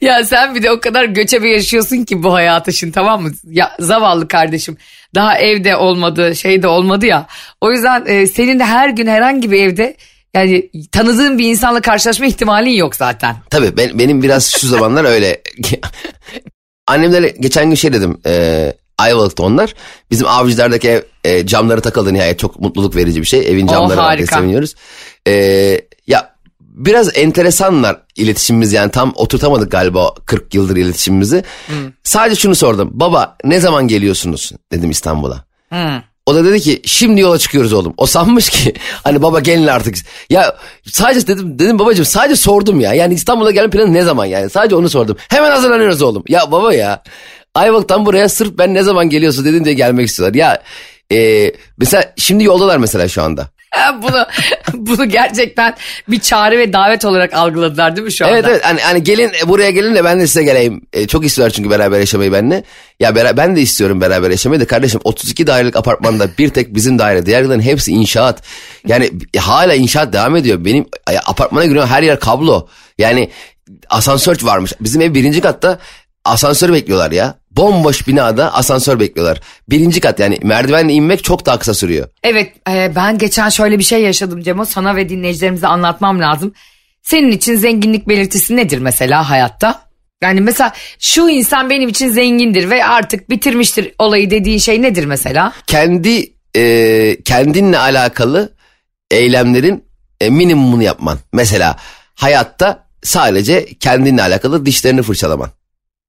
Ya 0.00 0.24
sen 0.24 0.54
bir 0.54 0.62
de 0.62 0.70
o 0.70 0.80
kadar 0.80 1.04
göçebe 1.04 1.48
yaşıyorsun 1.48 2.04
ki 2.04 2.22
bu 2.22 2.34
hayatı 2.34 2.72
şimdi 2.72 2.92
tamam 2.92 3.22
mı? 3.22 3.30
Ya 3.44 3.76
zavallı 3.80 4.28
kardeşim 4.28 4.76
daha 5.14 5.38
evde 5.38 5.76
olmadı 5.76 6.36
şey 6.36 6.62
de 6.62 6.68
olmadı 6.68 7.06
ya. 7.06 7.26
O 7.60 7.72
yüzden 7.72 8.04
e, 8.06 8.26
senin 8.26 8.58
de 8.58 8.64
her 8.64 8.88
gün 8.88 9.06
herhangi 9.06 9.50
bir 9.50 9.62
evde 9.62 9.96
yani 10.34 10.70
tanıdığın 10.92 11.38
bir 11.38 11.50
insanla 11.50 11.80
karşılaşma 11.80 12.26
ihtimalin 12.26 12.70
yok 12.70 12.96
zaten. 12.96 13.36
Tabii 13.50 13.76
ben, 13.76 13.98
benim 13.98 14.22
biraz 14.22 14.52
şu 14.52 14.66
zamanlar 14.66 15.04
öyle. 15.04 15.42
Annemlere 16.86 17.28
geçen 17.40 17.66
gün 17.68 17.74
şey 17.74 17.92
dedim. 17.92 18.20
E, 18.26 18.72
Ayvalık'ta 18.98 19.42
onlar. 19.42 19.74
Bizim 20.10 20.26
avcılardaki 20.28 20.88
ev 20.88 21.02
e, 21.24 21.46
camları 21.46 21.80
takıldı 21.80 22.14
nihayet. 22.14 22.38
Çok 22.38 22.60
mutluluk 22.60 22.96
verici 22.96 23.20
bir 23.20 23.26
şey. 23.26 23.40
Evin 23.40 23.66
Oh, 23.68 23.70
camları 23.72 23.98
var 23.98 24.16
diye 24.16 24.26
harika. 24.26 24.36
seviniyoruz. 24.36 24.74
E, 25.28 25.32
ya 26.06 26.34
biraz 26.60 27.16
enteresanlar 27.18 28.00
iletişimimiz 28.16 28.72
yani 28.72 28.90
tam 28.90 29.12
oturtamadık 29.16 29.70
galiba 29.72 30.06
o 30.08 30.14
40 30.26 30.54
yıldır 30.54 30.76
iletişimimizi. 30.76 31.44
Sadece 32.04 32.40
şunu 32.40 32.54
sordum. 32.54 32.90
Baba 32.92 33.36
ne 33.44 33.60
zaman 33.60 33.88
geliyorsunuz 33.88 34.52
dedim 34.72 34.90
İstanbul'a. 34.90 35.44
O 36.26 36.34
da 36.34 36.44
dedi 36.44 36.60
ki 36.60 36.82
şimdi 36.86 37.20
yola 37.20 37.38
çıkıyoruz 37.38 37.72
oğlum. 37.72 37.94
O 37.96 38.06
sanmış 38.06 38.50
ki 38.50 38.74
hani 39.04 39.22
baba 39.22 39.40
gelin 39.40 39.66
artık. 39.66 39.96
Ya 40.30 40.56
sadece 40.92 41.26
dedim 41.26 41.58
dedim 41.58 41.78
babacığım 41.78 42.04
sadece 42.04 42.36
sordum 42.36 42.80
ya. 42.80 42.94
Yani 42.94 43.14
İstanbul'a 43.14 43.50
gelme 43.50 43.70
planı 43.70 43.92
ne 43.92 44.02
zaman 44.02 44.26
yani? 44.26 44.50
Sadece 44.50 44.76
onu 44.76 44.88
sordum. 44.88 45.16
Hemen 45.28 45.50
hazırlanıyoruz 45.50 46.02
oğlum. 46.02 46.24
Ya 46.28 46.52
baba 46.52 46.74
ya. 46.74 47.02
Ayvalık'tan 47.54 48.06
buraya 48.06 48.28
sırf 48.28 48.58
ben 48.58 48.74
ne 48.74 48.82
zaman 48.82 49.08
geliyorsun 49.08 49.44
dedim 49.44 49.64
diye 49.64 49.74
gelmek 49.74 50.08
istiyorlar. 50.08 50.34
Ya 50.34 50.62
e, 51.12 51.52
mesela 51.78 52.12
şimdi 52.16 52.44
yoldalar 52.44 52.78
mesela 52.78 53.08
şu 53.08 53.22
anda. 53.22 53.48
bunu 54.02 54.26
bunu 54.72 55.08
gerçekten 55.08 55.74
bir 56.08 56.20
çağrı 56.20 56.58
ve 56.58 56.72
davet 56.72 57.04
olarak 57.04 57.34
algıladılar 57.34 57.96
değil 57.96 58.04
mi 58.04 58.12
şu 58.12 58.24
anda? 58.24 58.34
Evet 58.34 58.44
evet 58.48 58.64
hani, 58.64 58.80
hani 58.80 59.02
gelin 59.02 59.32
e, 59.42 59.48
buraya 59.48 59.70
gelin 59.70 59.94
de 59.94 60.04
ben 60.04 60.20
de 60.20 60.26
size 60.26 60.42
geleyim. 60.42 60.80
E, 60.92 61.06
çok 61.06 61.24
istiyorlar 61.24 61.52
çünkü 61.52 61.70
beraber 61.70 62.00
yaşamayı 62.00 62.32
benimle. 62.32 62.64
Ya 63.00 63.10
bera- 63.10 63.36
ben 63.36 63.56
de 63.56 63.60
istiyorum 63.60 64.00
beraber 64.00 64.30
yaşamayı 64.30 64.60
da 64.60 64.66
kardeşim 64.66 65.00
32 65.04 65.46
dairelik 65.46 65.76
apartmanda 65.76 66.28
bir 66.38 66.48
tek 66.48 66.74
bizim 66.74 66.98
daire. 66.98 67.26
Diğerlerin 67.26 67.60
hepsi 67.60 67.92
inşaat. 67.92 68.42
Yani 68.86 69.10
hala 69.38 69.74
inşaat 69.74 70.12
devam 70.12 70.36
ediyor. 70.36 70.64
Benim 70.64 70.86
apartmana 71.26 71.64
giriyorum 71.64 71.90
her 71.90 72.02
yer 72.02 72.20
kablo. 72.20 72.68
Yani 72.98 73.30
asansör 73.90 74.36
varmış. 74.42 74.72
Bizim 74.80 75.02
ev 75.02 75.14
birinci 75.14 75.40
katta 75.40 75.78
asansör 76.24 76.72
bekliyorlar 76.72 77.10
ya. 77.10 77.34
Bomboş 77.56 78.08
binada 78.08 78.54
asansör 78.54 79.00
bekliyorlar. 79.00 79.40
Birinci 79.68 80.00
kat 80.00 80.20
yani 80.20 80.38
merdivenle 80.42 80.92
inmek 80.92 81.24
çok 81.24 81.46
daha 81.46 81.58
kısa 81.58 81.74
sürüyor. 81.74 82.08
Evet 82.22 82.52
e, 82.70 82.92
ben 82.96 83.18
geçen 83.18 83.48
şöyle 83.48 83.78
bir 83.78 83.84
şey 83.84 84.02
yaşadım 84.02 84.42
Cemo 84.42 84.64
sana 84.64 84.96
ve 84.96 85.08
dinleyicilerimize 85.08 85.66
anlatmam 85.66 86.20
lazım. 86.20 86.52
Senin 87.02 87.30
için 87.30 87.56
zenginlik 87.56 88.08
belirtisi 88.08 88.56
nedir 88.56 88.78
mesela 88.78 89.30
hayatta? 89.30 89.80
Yani 90.22 90.40
mesela 90.40 90.72
şu 90.98 91.28
insan 91.28 91.70
benim 91.70 91.88
için 91.88 92.08
zengindir 92.08 92.70
ve 92.70 92.84
artık 92.84 93.30
bitirmiştir 93.30 93.92
olayı 93.98 94.30
dediğin 94.30 94.58
şey 94.58 94.82
nedir 94.82 95.04
mesela? 95.04 95.52
kendi 95.66 96.32
e, 96.56 97.16
kendinle 97.24 97.78
alakalı 97.78 98.52
eylemlerin 99.10 99.84
e, 100.20 100.30
minimumunu 100.30 100.82
yapman. 100.82 101.18
Mesela 101.32 101.76
hayatta 102.14 102.86
sadece 103.02 103.66
kendinle 103.80 104.22
alakalı 104.22 104.66
dişlerini 104.66 105.02
fırçalaman 105.02 105.50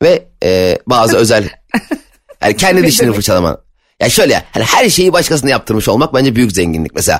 ve 0.03 0.27
e, 0.43 0.77
bazı 0.87 1.17
özel 1.17 1.49
yani 2.43 2.57
kendi 2.57 2.83
dişini 2.83 3.13
fırçalaman. 3.13 3.57
Ya 3.99 4.09
şöyle 4.09 4.43
hani 4.51 4.63
her 4.63 4.89
şeyi 4.89 5.13
başkasına 5.13 5.49
yaptırmış 5.49 5.87
olmak 5.87 6.13
bence 6.13 6.35
büyük 6.35 6.51
zenginlik. 6.51 6.95
Mesela 6.95 7.19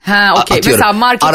Ha 0.00 0.30
okey 0.42 0.58
atıyorum, 0.58 0.80
mesela 0.80 0.92
markete 0.92 1.26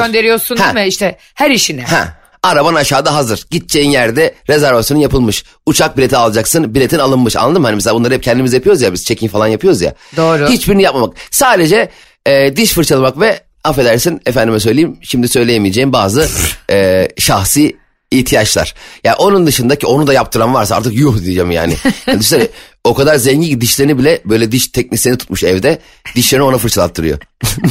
gönderiyorsun 0.00 0.56
Ha. 0.56 0.64
değil 0.64 0.84
mi 0.84 0.88
işte 0.88 1.18
her 1.34 1.50
işini. 1.50 1.82
ha 1.82 2.20
Araban 2.42 2.74
aşağıda 2.74 3.14
hazır. 3.14 3.46
Gideceğin 3.50 3.90
yerde 3.90 4.34
rezervasyonun 4.48 5.00
yapılmış. 5.00 5.44
Uçak 5.66 5.96
bileti 5.98 6.16
alacaksın. 6.16 6.74
Biletin 6.74 6.98
alınmış. 6.98 7.36
Anladın 7.36 7.60
mı? 7.60 7.66
Hani 7.66 7.74
mesela 7.74 7.94
bunları 7.94 8.14
hep 8.14 8.22
kendimiz 8.22 8.52
yapıyoruz 8.52 8.82
ya 8.82 8.92
biz 8.92 9.04
check-in 9.04 9.28
falan 9.28 9.46
yapıyoruz 9.46 9.80
ya. 9.82 9.94
Doğru. 10.16 10.48
Hiçbirini 10.48 10.82
yapmamak. 10.82 11.14
Sadece 11.30 11.88
e, 12.26 12.56
diş 12.56 12.72
fırçalamak 12.72 13.20
ve 13.20 13.40
affedersin 13.64 14.20
efendime 14.26 14.60
söyleyeyim 14.60 14.98
şimdi 15.02 15.28
söyleyemeyeceğim 15.28 15.92
bazı 15.92 16.28
e, 16.70 17.08
şahsi 17.18 17.76
ihtiyaçlar. 18.10 18.74
Ya 19.04 19.14
onun 19.16 19.46
dışındaki 19.46 19.86
onu 19.86 20.06
da 20.06 20.12
yaptıran 20.12 20.54
varsa 20.54 20.76
artık 20.76 20.94
yuh 20.94 21.22
diyeceğim 21.22 21.50
yani. 21.50 21.74
yani 22.06 22.20
düşünsene, 22.20 22.48
o 22.84 22.94
kadar 22.94 23.16
zengin 23.16 23.48
ki 23.48 23.60
dişlerini 23.60 23.98
bile 23.98 24.20
böyle 24.24 24.52
diş 24.52 24.66
teknisyeni 24.68 25.18
tutmuş 25.18 25.44
evde. 25.44 25.78
Dişlerini 26.14 26.44
ona 26.44 26.58
fırçalattırıyor. 26.58 27.18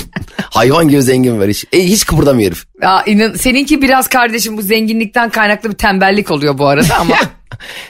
Hayvan 0.41 0.87
gibi 0.89 1.01
zengin 1.01 1.39
var 1.39 1.49
hiç. 1.49 1.65
E, 1.73 1.83
hiç 1.83 2.05
kıpırdamıyor 2.05 2.51
herif. 2.51 2.65
Ya 2.81 3.03
inan, 3.05 3.33
seninki 3.33 3.81
biraz 3.81 4.07
kardeşim 4.07 4.57
bu 4.57 4.61
zenginlikten 4.61 5.29
kaynaklı 5.29 5.69
bir 5.69 5.75
tembellik 5.75 6.31
oluyor 6.31 6.57
bu 6.57 6.67
arada 6.67 6.95
ama. 6.95 7.15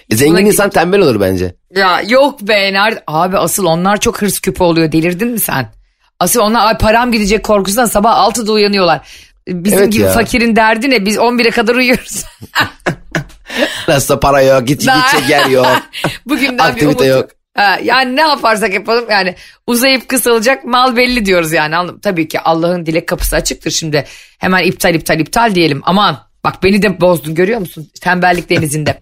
E, 0.10 0.16
zengin 0.16 0.46
insan 0.46 0.70
tembel 0.70 1.00
olur 1.00 1.22
bence. 1.22 1.56
ya 1.76 2.02
yok 2.02 2.42
be 2.42 2.74
nerede? 2.74 3.04
Abi 3.08 3.38
asıl 3.38 3.66
onlar 3.66 4.00
çok 4.00 4.22
hırs 4.22 4.40
küpü 4.40 4.64
oluyor 4.64 4.92
delirdin 4.92 5.28
mi 5.28 5.40
sen? 5.40 5.72
Asıl 6.20 6.40
onlar 6.40 6.66
ay 6.66 6.78
param 6.78 7.12
gidecek 7.12 7.44
korkusundan 7.44 7.86
sabah 7.86 8.30
6'da 8.30 8.52
uyanıyorlar. 8.52 9.08
Bizim 9.50 9.80
Evet 9.80 9.92
gibi 9.94 10.04
ya. 10.04 10.10
fakirin 10.14 10.56
derdi 10.56 10.90
ne? 10.90 11.06
Biz 11.06 11.18
11'e 11.18 11.52
kadar 11.52 11.76
uyuyoruz. 11.76 12.24
Nasılsa 13.88 14.20
para 14.20 14.42
yok, 14.42 14.68
git 14.68 14.82
gidecek 14.82 15.30
yer 15.30 15.46
yok. 15.46 15.68
Bugünden 16.26 16.58
bir 16.58 16.64
Aktivite 16.64 17.04
umut. 17.04 17.06
yok. 17.08 17.30
Ha, 17.58 17.80
yani 17.84 18.16
ne 18.16 18.22
yaparsak 18.22 18.74
yapalım 18.74 19.06
yani 19.10 19.36
uzayıp 19.68 20.08
kısalacak 20.10 20.66
mal 20.66 20.96
belli 20.98 21.26
diyoruz 21.26 21.52
yani. 21.52 21.76
Anladın- 21.78 22.00
Tabii 22.00 22.28
ki 22.28 22.40
Allah'ın 22.40 22.86
dilek 22.86 23.08
kapısı 23.08 23.36
açıktır 23.36 23.72
şimdi. 23.72 24.06
Hemen 24.40 24.64
iptal 24.64 24.96
iptal 24.96 25.20
iptal 25.20 25.56
diyelim. 25.56 25.82
Aman 25.84 26.20
bak 26.44 26.64
beni 26.64 26.82
de 26.82 27.02
bozdun 27.02 27.36
görüyor 27.36 27.60
musun? 27.60 27.90
Tembellik 28.02 28.50
denizinde. 28.50 29.02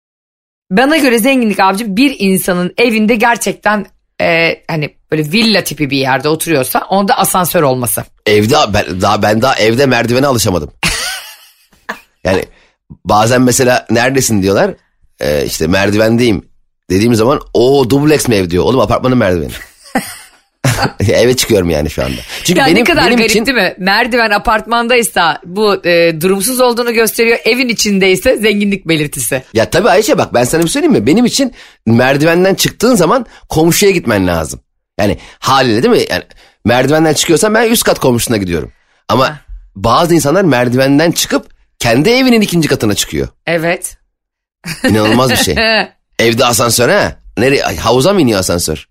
Bana 0.70 0.96
göre 0.96 1.18
zenginlik 1.18 1.60
abicim 1.60 1.96
bir 1.96 2.16
insanın 2.18 2.74
evinde 2.78 3.14
gerçekten 3.14 3.86
e, 4.22 4.62
hani 4.68 4.94
böyle 5.10 5.32
villa 5.32 5.64
tipi 5.64 5.90
bir 5.90 5.96
yerde 5.96 6.28
oturuyorsa 6.28 6.86
onda 6.90 7.18
asansör 7.18 7.62
olması. 7.62 8.04
Evde 8.26 8.54
ben, 8.74 9.00
daha 9.00 9.22
ben 9.22 9.42
daha 9.42 9.54
evde 9.54 9.86
merdivene 9.86 10.26
alışamadım. 10.26 10.70
yani 12.24 12.44
bazen 13.04 13.42
mesela 13.42 13.86
neredesin 13.90 14.42
diyorlar. 14.42 14.74
Ee, 15.20 15.44
işte 15.46 15.66
merdivendeyim 15.66 16.48
dediğim 16.90 17.14
zaman 17.14 17.40
o 17.54 17.90
dubleks 17.90 18.28
mi 18.28 18.34
ev 18.34 18.50
diyor. 18.50 18.64
Oğlum 18.64 18.80
apartmanın 18.80 19.18
merdiveni. 19.18 19.52
Eve 21.08 21.36
çıkıyorum 21.36 21.70
yani 21.70 21.90
şu 21.90 22.04
anda. 22.04 22.20
Çünkü 22.44 22.60
Ya 22.60 22.66
benim, 22.66 22.78
ne 22.78 22.84
kadar 22.84 23.06
benim 23.06 23.16
garip 23.16 23.30
için 23.30 23.46
değil 23.46 23.56
mi? 23.56 23.74
Merdiven 23.78 24.30
apartmandaysa 24.30 25.40
bu 25.44 25.86
e, 25.86 26.20
durumsuz 26.20 26.60
olduğunu 26.60 26.92
gösteriyor. 26.94 27.38
Evin 27.44 27.68
içindeyse 27.68 28.36
zenginlik 28.36 28.88
belirtisi. 28.88 29.42
ya 29.54 29.70
tabii 29.70 29.90
Ayşe 29.90 30.18
bak 30.18 30.34
ben 30.34 30.44
sana 30.44 30.62
bir 30.62 30.68
söyleyeyim 30.68 30.92
mi? 30.92 31.06
Benim 31.06 31.24
için 31.24 31.52
merdivenden 31.86 32.54
çıktığın 32.54 32.94
zaman 32.94 33.26
komşuya 33.48 33.92
gitmen 33.92 34.26
lazım. 34.26 34.60
Yani 35.00 35.18
haliyle 35.38 35.82
değil 35.82 35.94
mi? 35.94 36.04
Yani 36.10 36.22
merdivenden 36.64 37.14
çıkıyorsan 37.14 37.54
ben 37.54 37.70
üst 37.70 37.82
kat 37.84 37.98
komşusuna 37.98 38.36
gidiyorum. 38.36 38.72
Ama 39.08 39.36
bazı 39.76 40.14
insanlar 40.14 40.42
merdivenden 40.44 41.12
çıkıp 41.12 41.46
kendi 41.78 42.10
evinin 42.10 42.40
ikinci 42.40 42.68
katına 42.68 42.94
çıkıyor. 42.94 43.28
Evet. 43.46 43.96
İnanılmaz 44.88 45.30
bir 45.30 45.36
şey. 45.36 45.56
Evde 46.18 46.44
asansör 46.44 46.88
ha? 46.88 47.16
Nereye? 47.38 47.62
Havuza 47.62 48.12
mı 48.12 48.20
iniyor 48.20 48.40
asansör? 48.40 48.88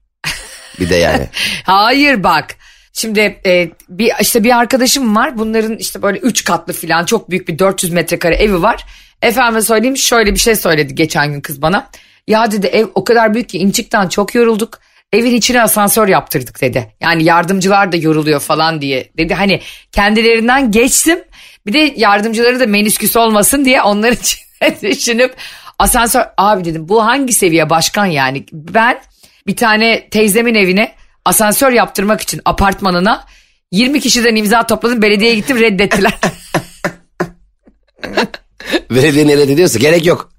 Bir 0.81 0.89
de 0.89 0.95
yani. 0.95 1.27
Hayır 1.63 2.23
bak. 2.23 2.55
Şimdi 2.93 3.39
e, 3.45 3.69
bir 3.89 4.11
işte 4.21 4.43
bir 4.43 4.57
arkadaşım 4.57 5.15
var. 5.15 5.37
Bunların 5.37 5.77
işte 5.77 6.01
böyle 6.01 6.19
3 6.19 6.43
katlı 6.43 6.73
falan 6.73 7.05
çok 7.05 7.29
büyük 7.29 7.47
bir 7.47 7.59
400 7.59 7.91
metrekare 7.91 8.35
evi 8.35 8.61
var. 8.61 8.85
Efendime 9.21 9.61
söyleyeyim 9.61 9.97
şöyle 9.97 10.33
bir 10.33 10.39
şey 10.39 10.55
söyledi 10.55 10.95
geçen 10.95 11.33
gün 11.33 11.41
kız 11.41 11.61
bana. 11.61 11.89
Ya 12.27 12.51
dedi 12.51 12.67
ev 12.67 12.85
o 12.95 13.03
kadar 13.03 13.33
büyük 13.33 13.49
ki 13.49 13.57
inçikten 13.57 14.07
çok 14.07 14.35
yorulduk. 14.35 14.79
Evin 15.13 15.35
içine 15.35 15.61
asansör 15.61 16.07
yaptırdık 16.07 16.61
dedi. 16.61 16.93
Yani 17.01 17.23
yardımcılar 17.23 17.91
da 17.91 17.97
yoruluyor 17.97 18.39
falan 18.39 18.81
diye. 18.81 19.09
Dedi 19.17 19.33
hani 19.33 19.61
kendilerinden 19.91 20.71
geçtim. 20.71 21.19
Bir 21.65 21.73
de 21.73 21.93
yardımcıları 21.97 22.59
da 22.59 22.65
menisküs 22.65 23.15
olmasın 23.15 23.65
diye 23.65 23.81
onlar 23.81 24.11
için 24.11 24.39
düşünüp 24.81 25.35
asansör 25.79 26.23
abi 26.37 26.65
dedim 26.65 26.89
bu 26.89 27.05
hangi 27.05 27.33
seviye 27.33 27.69
başkan 27.69 28.05
yani 28.05 28.45
ben 28.51 29.01
bir 29.47 29.55
tane 29.55 30.09
teyzemin 30.09 30.55
evine 30.55 30.95
asansör 31.25 31.71
yaptırmak 31.71 32.21
için 32.21 32.41
apartmanına 32.45 33.25
20 33.71 33.99
kişiden 33.99 34.35
imza 34.35 34.67
topladım 34.67 35.01
belediyeye 35.01 35.35
gittim 35.35 35.59
reddettiler. 35.59 36.13
Belediye 38.91 39.27
ne 39.27 39.37
reddediyorsa 39.37 39.79
gerek 39.79 40.05
yok. 40.05 40.31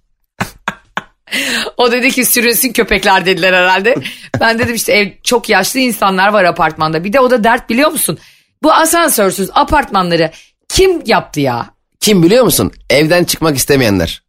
o 1.76 1.92
dedi 1.92 2.10
ki 2.10 2.24
sürünsün 2.24 2.72
köpekler 2.72 3.26
dediler 3.26 3.52
herhalde. 3.52 3.94
Ben 4.40 4.58
dedim 4.58 4.74
işte 4.74 4.92
ev 4.92 5.08
çok 5.22 5.48
yaşlı 5.48 5.80
insanlar 5.80 6.28
var 6.28 6.44
apartmanda 6.44 7.04
bir 7.04 7.12
de 7.12 7.20
o 7.20 7.30
da 7.30 7.44
dert 7.44 7.70
biliyor 7.70 7.90
musun? 7.90 8.18
Bu 8.62 8.72
asansörsüz 8.72 9.50
apartmanları 9.52 10.30
kim 10.68 11.02
yaptı 11.06 11.40
ya? 11.40 11.70
Kim 12.00 12.22
biliyor 12.22 12.44
musun? 12.44 12.72
Evden 12.90 13.24
çıkmak 13.24 13.56
istemeyenler. 13.56 14.22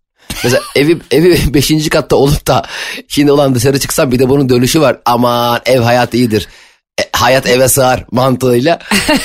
Mesela 0.44 0.62
evi 0.76 0.98
evi 1.12 1.40
5. 1.54 1.90
katta 1.90 2.16
olup 2.16 2.48
da 2.48 2.66
şimdi 3.08 3.32
olan 3.32 3.56
dışarı 3.56 3.80
çıksam 3.80 4.12
bir 4.12 4.20
de 4.20 4.30
bunun 4.30 4.50
dönüşü 4.50 4.82
var. 4.82 4.98
Aman 5.06 5.62
ev 5.66 5.80
hayat 5.80 6.14
iyidir. 6.14 6.48
E, 7.00 7.04
hayat 7.14 7.48
eve 7.48 7.68
sığar 7.70 8.06
mantığıyla. 8.12 8.80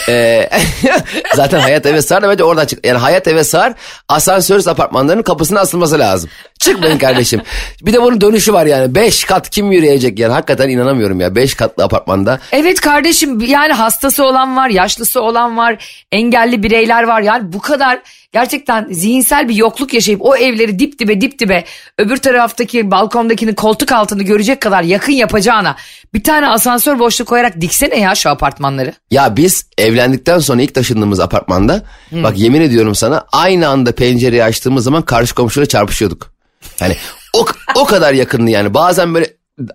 E, 0.09 0.49
zaten 1.35 1.61
hayat 1.61 1.87
eve 1.87 2.03
sığar 2.03 2.23
da 2.23 2.29
bence 2.29 2.45
oradan 2.45 2.67
çık. 2.67 2.87
Yani 2.87 2.99
hayat 2.99 3.29
eve 3.29 3.45
sığar 3.45 3.75
asansörsüz 4.09 4.69
apartmanların 4.69 5.23
kapısına 5.23 5.61
asılması 5.61 5.99
lazım. 5.99 6.31
Çıkmayın 6.59 6.99
kardeşim. 6.99 7.41
Bir 7.83 7.93
de 7.93 8.03
bunun 8.03 8.21
dönüşü 8.21 8.53
var 8.53 8.67
yani. 8.67 8.95
5 8.95 9.25
kat 9.25 9.51
kim 9.51 9.73
yürüyecek 9.73 10.19
yani 10.19 10.33
hakikaten 10.33 10.69
inanamıyorum 10.69 11.21
ya. 11.21 11.35
5 11.35 11.55
katlı 11.55 11.85
apartmanda. 11.85 12.41
Evet 12.53 12.81
kardeşim 12.81 13.41
yani 13.41 13.73
hastası 13.73 14.25
olan 14.25 14.57
var, 14.57 14.69
yaşlısı 14.69 15.21
olan 15.21 15.57
var, 15.57 16.05
engelli 16.13 16.63
bireyler 16.63 17.03
var. 17.03 17.21
Yani 17.21 17.53
bu 17.53 17.61
kadar 17.61 18.01
gerçekten 18.33 18.89
zihinsel 18.91 19.49
bir 19.49 19.55
yokluk 19.55 19.95
yaşayıp 19.95 20.23
o 20.23 20.37
evleri 20.37 20.79
dip 20.79 20.99
dibe 20.99 21.21
dip 21.21 21.39
dibe 21.39 21.65
öbür 21.99 22.17
taraftaki 22.17 22.91
balkondakinin 22.91 23.55
koltuk 23.55 23.93
altını 23.93 24.23
görecek 24.23 24.61
kadar 24.61 24.83
yakın 24.83 25.13
yapacağına 25.13 25.77
bir 26.15 26.25
tane 26.25 26.49
asansör 26.49 26.99
boşluğu 26.99 27.25
koyarak 27.25 27.61
diksene 27.61 27.99
ya 28.01 28.15
şu 28.15 28.31
apartmanları. 28.31 28.93
Ya 29.11 29.37
biz 29.37 29.67
evlendikten 29.79 30.39
sonra 30.39 30.63
ilk 30.63 30.75
taşındığımız 30.75 31.21
apartmanda 31.21 31.83
bak 32.13 32.39
yemin 32.39 32.61
ediyorum 32.61 32.95
sana 32.95 33.25
aynı 33.33 33.69
anda 33.69 33.93
pencereyi 33.93 34.45
açtığımız 34.45 34.85
zaman 34.85 35.03
karşı 35.03 35.35
komşuyla 35.35 35.67
çarpışıyorduk. 35.67 36.39
Yani 36.81 36.97
o, 37.35 37.47
o 37.75 37.85
kadar 37.85 38.13
yakındı 38.13 38.51
yani 38.51 38.75
bazen 38.75 39.15
böyle 39.15 39.27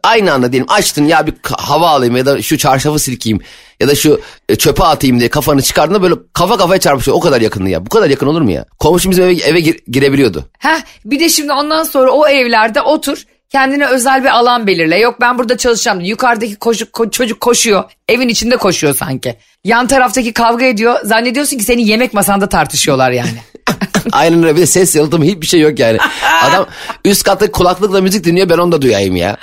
aynı 0.04 0.34
anda 0.34 0.52
diyelim 0.52 0.72
açtın 0.72 1.06
ya 1.06 1.28
bir 1.28 1.34
hava 1.58 1.90
alayım 1.90 2.16
ya 2.18 2.26
da 2.26 2.42
şu 2.42 2.58
çarşafı 2.58 3.00
silkeyim 3.00 3.40
ya 3.80 3.88
da 3.88 3.96
şu 3.96 4.22
e, 4.50 4.56
çöpe 4.56 4.84
atayım 4.84 5.20
diye 5.20 5.30
kafanı 5.30 5.62
çıkardığında 5.62 6.02
böyle 6.02 6.16
kafa 6.34 6.58
kafaya 6.58 6.80
çarpışıyor 6.80 7.18
o 7.18 7.20
kadar 7.20 7.42
yakındı 7.42 7.70
ya 7.70 7.86
bu 7.86 7.90
kadar 7.90 8.10
yakın 8.10 8.28
olur 8.28 8.42
mu 8.42 8.52
ya? 8.52 8.66
Komşu 8.80 9.12
bizim 9.12 9.24
eve, 9.24 9.34
eve 9.34 9.60
gir- 9.60 9.80
girebiliyordu. 9.88 10.46
Heh, 10.60 10.82
bir 11.06 11.20
de 11.20 11.30
şimdi 11.30 11.52
ondan 11.54 11.84
sonra 11.84 12.12
o 12.12 12.28
evlerde 12.28 12.82
otur 12.82 13.24
kendine 13.54 13.86
özel 13.88 14.24
bir 14.24 14.30
alan 14.30 14.68
belirle. 14.68 15.00
Yok 15.00 15.22
ben 15.22 15.38
burada 15.38 15.58
çalışacağım. 15.58 16.00
Yukarıdaki 16.00 16.56
koşu- 16.56 16.86
ko- 16.86 17.12
çocuk 17.12 17.40
koşuyor. 17.40 17.84
Evin 18.10 18.28
içinde 18.28 18.58
koşuyor 18.58 18.96
sanki. 18.96 19.36
Yan 19.64 19.88
taraftaki 19.88 20.34
kavga 20.34 20.66
ediyor. 20.66 21.00
Zannediyorsun 21.04 21.58
ki 21.58 21.64
senin 21.64 21.82
yemek 21.84 22.14
masanda 22.14 22.50
tartışıyorlar 22.50 23.12
yani. 23.12 23.42
Aynen 24.12 24.44
öyle 24.44 24.56
bir 24.56 24.62
de 24.62 24.66
ses 24.66 24.96
yalıtımı 24.96 25.26
hiçbir 25.26 25.48
şey 25.48 25.60
yok 25.60 25.80
yani. 25.80 25.98
Adam 26.44 26.66
üst 27.06 27.24
katta 27.24 27.52
kulaklıkla 27.52 28.02
müzik 28.02 28.26
dinliyor 28.26 28.50
ben 28.50 28.58
onu 28.58 28.72
da 28.72 28.82
duyayım 28.82 29.16
ya. 29.16 29.38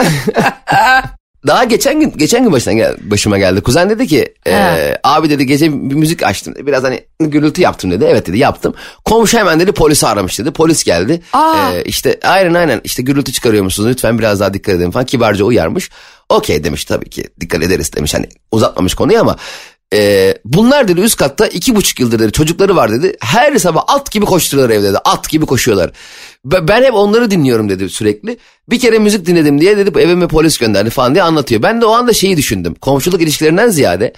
Daha 1.46 1.64
geçen 1.64 2.00
gün 2.00 2.12
geçen 2.16 2.42
gün 2.44 2.52
başına 2.52 2.72
gel- 2.72 2.96
başıma 3.10 3.38
geldi. 3.38 3.60
Kuzen 3.60 3.90
dedi 3.90 4.06
ki 4.06 4.34
e, 4.46 4.96
abi 5.04 5.30
dedi 5.30 5.46
gece 5.46 5.72
bir 5.90 5.94
müzik 5.94 6.22
açtım. 6.22 6.54
Biraz 6.58 6.84
hani 6.84 7.04
gürültü 7.20 7.62
yaptım 7.62 7.90
dedi. 7.90 8.04
Evet 8.08 8.26
dedi 8.26 8.38
yaptım. 8.38 8.74
Komşu 9.04 9.38
hemen 9.38 9.60
dedi 9.60 9.72
polisi 9.72 10.06
aramış 10.06 10.38
dedi. 10.38 10.50
Polis 10.50 10.84
geldi. 10.84 11.22
Aa. 11.32 11.72
E, 11.74 11.82
işte 11.84 12.20
aynen 12.22 12.54
aynen 12.54 12.80
işte 12.84 13.02
gürültü 13.02 13.32
çıkarıyor 13.32 13.64
musunuz? 13.64 13.88
Lütfen 13.90 14.18
biraz 14.18 14.40
daha 14.40 14.54
dikkat 14.54 14.74
edin 14.74 14.90
falan. 14.90 15.06
Kibarca 15.06 15.44
uyarmış. 15.44 15.90
Okey 16.28 16.64
demiş 16.64 16.84
tabii 16.84 17.10
ki 17.10 17.24
dikkat 17.40 17.62
ederiz 17.62 17.92
demiş. 17.92 18.14
Hani 18.14 18.26
uzatmamış 18.52 18.94
konuyu 18.94 19.20
ama 19.20 19.36
e, 19.92 20.34
bunlar 20.44 20.88
dedi 20.88 21.00
üst 21.00 21.16
katta 21.16 21.46
iki 21.46 21.76
buçuk 21.76 22.00
yıldır 22.00 22.18
dedi 22.18 22.32
çocukları 22.32 22.76
var 22.76 22.92
dedi. 22.92 23.16
Her 23.20 23.56
sabah 23.56 23.84
at 23.88 24.10
gibi 24.10 24.24
koşturuyorlar 24.26 24.74
evde 24.74 24.88
dedi. 24.88 24.98
At 25.04 25.28
gibi 25.28 25.46
koşuyorlar. 25.46 25.90
Be- 26.44 26.68
Ben 26.68 26.82
hep 26.82 26.94
onları 26.94 27.30
dinliyorum 27.30 27.68
dedi 27.68 27.88
sürekli. 27.88 28.38
Bir 28.70 28.80
kere 28.80 28.98
müzik 28.98 29.26
dinledim 29.26 29.60
diye 29.60 29.76
dedi 29.76 29.98
evime 30.00 30.28
polis 30.28 30.58
gönderdi 30.58 30.90
falan 30.90 31.14
diye 31.14 31.22
anlatıyor. 31.24 31.62
Ben 31.62 31.80
de 31.80 31.86
o 31.86 31.90
anda 31.92 32.12
şeyi 32.12 32.36
düşündüm. 32.36 32.74
Komşuluk 32.74 33.22
ilişkilerinden 33.22 33.68
ziyade 33.68 34.12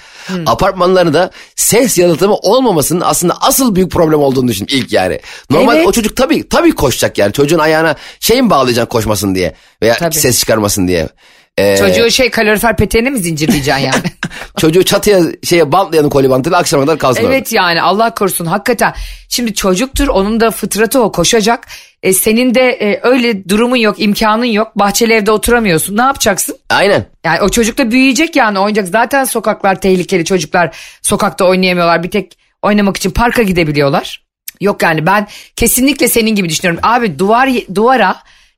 apartmanlarında 0.46 1.30
ses 1.56 1.98
yalıtımı 1.98 2.34
olmamasının 2.34 3.00
aslında 3.00 3.34
asıl 3.40 3.74
büyük 3.74 3.90
problem 3.90 4.20
olduğunu 4.20 4.48
düşündüm 4.48 4.76
ilk 4.78 4.92
yani. 4.92 5.20
Normal 5.50 5.76
Evet. 5.76 5.86
o 5.86 5.92
çocuk 5.92 6.16
tabii 6.16 6.48
tabii 6.48 6.74
koşacak 6.74 7.18
yani. 7.18 7.32
Çocuğun 7.32 7.58
ayağına 7.58 7.94
şey 8.20 8.42
mi 8.42 8.50
bağlayacaksın 8.50 8.88
koşmasın 8.90 9.34
diye 9.34 9.54
veya 9.82 9.94
Tabii. 9.98 10.14
ses 10.14 10.40
çıkarmasın 10.40 10.88
diye. 10.88 11.08
Ee, 11.58 11.76
Çocuğu 11.76 12.10
şey 12.10 12.30
kalorifer 12.30 12.76
peteğine 12.76 13.10
mi 13.10 13.18
zincirleyeceksin 13.18 13.82
yani? 13.82 14.02
çocuğu 14.58 14.84
çatıya 14.84 15.20
şeye 15.42 15.72
bantlayanın 15.72 16.08
koli 16.08 16.30
bantıyla 16.30 16.58
akşama 16.58 16.82
kadar 16.84 16.98
kalsın 16.98 17.22
orada. 17.22 17.34
evet 17.34 17.52
yani 17.52 17.82
Allah 17.82 18.14
korusun 18.14 18.46
hakikaten. 18.46 18.94
Şimdi 19.28 19.54
çocuktur 19.54 20.08
onun 20.08 20.40
da 20.40 20.50
fıtratı 20.50 21.02
o 21.02 21.12
koşacak. 21.12 21.66
E, 22.02 22.12
senin 22.12 22.54
de 22.54 22.60
e, 22.70 23.00
öyle 23.02 23.48
durumun 23.48 23.76
yok 23.76 24.00
imkanın 24.00 24.44
yok. 24.44 24.72
Bahçeli 24.76 25.12
evde 25.12 25.30
oturamıyorsun 25.30 25.96
ne 25.96 26.02
yapacaksın? 26.02 26.56
Aynen. 26.70 27.06
Yani 27.24 27.42
o 27.42 27.48
çocuk 27.48 27.78
da 27.78 27.90
büyüyecek 27.90 28.36
yani 28.36 28.58
oynayacak. 28.58 28.88
Zaten 28.88 29.24
sokaklar 29.24 29.80
tehlikeli 29.80 30.24
çocuklar 30.24 30.76
sokakta 31.02 31.44
oynayamıyorlar. 31.44 32.02
Bir 32.02 32.10
tek 32.10 32.38
oynamak 32.62 32.96
için 32.96 33.10
parka 33.10 33.42
gidebiliyorlar. 33.42 34.24
Yok 34.60 34.82
yani 34.82 35.06
ben 35.06 35.26
kesinlikle 35.56 36.08
senin 36.08 36.34
gibi 36.34 36.48
düşünüyorum. 36.48 36.80
Abi 36.82 37.18
duvar 37.18 37.48
duvara 37.74 38.16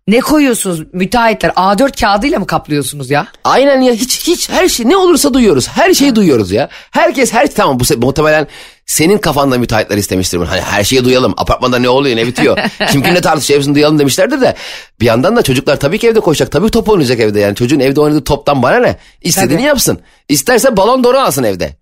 ne 0.09 0.21
koyuyorsunuz 0.21 0.83
müteahhitler 0.93 1.51
A4 1.51 2.01
kağıdıyla 2.01 2.39
mı 2.39 2.47
kaplıyorsunuz 2.47 3.11
ya? 3.11 3.27
Aynen 3.45 3.81
ya 3.81 3.93
hiç 3.93 4.27
hiç 4.29 4.51
her 4.51 4.69
şey 4.69 4.89
ne 4.89 4.97
olursa 4.97 5.35
duyuyoruz. 5.35 5.69
Her 5.69 5.95
şeyi 5.95 6.17
duyuyoruz 6.17 6.53
ya. 6.53 6.69
Herkes 6.91 7.33
her 7.33 7.55
tamam 7.55 7.81
bu 7.81 8.07
muhtemelen 8.07 8.47
senin 8.87 9.19
kafanda 9.19 9.59
müteahhitler 9.59 9.97
istemiştir 9.97 10.39
bunu. 10.39 10.51
Hani 10.51 10.61
her 10.61 10.85
şeyi 10.85 11.05
duyalım. 11.05 11.35
Apartmanda 11.37 11.79
ne 11.79 11.89
oluyor 11.89 12.17
ne 12.17 12.27
bitiyor. 12.27 12.59
Kim 12.91 13.03
kimle 13.03 13.21
tartışıyor 13.21 13.59
hepsini 13.59 13.75
duyalım 13.75 13.99
demişlerdir 13.99 14.41
de. 14.41 14.55
Bir 15.01 15.07
yandan 15.07 15.37
da 15.37 15.43
çocuklar 15.43 15.81
tabii 15.81 15.99
ki 15.99 16.09
evde 16.09 16.21
koşacak. 16.21 16.53
Tabii 16.53 16.71
top 16.71 16.89
oynayacak 16.89 17.21
evde 17.21 17.41
yani. 17.41 17.55
Çocuğun 17.55 17.81
evde 17.81 18.01
oynadığı 18.01 18.25
toptan 18.25 18.63
bana 18.63 18.79
ne? 18.79 18.97
İstediğini 19.23 19.57
Tabii. 19.57 19.69
yapsın. 19.69 19.99
İsterse 20.29 20.77
balon 20.77 21.05
doğru 21.05 21.19
alsın 21.19 21.45
evde. 21.45 21.77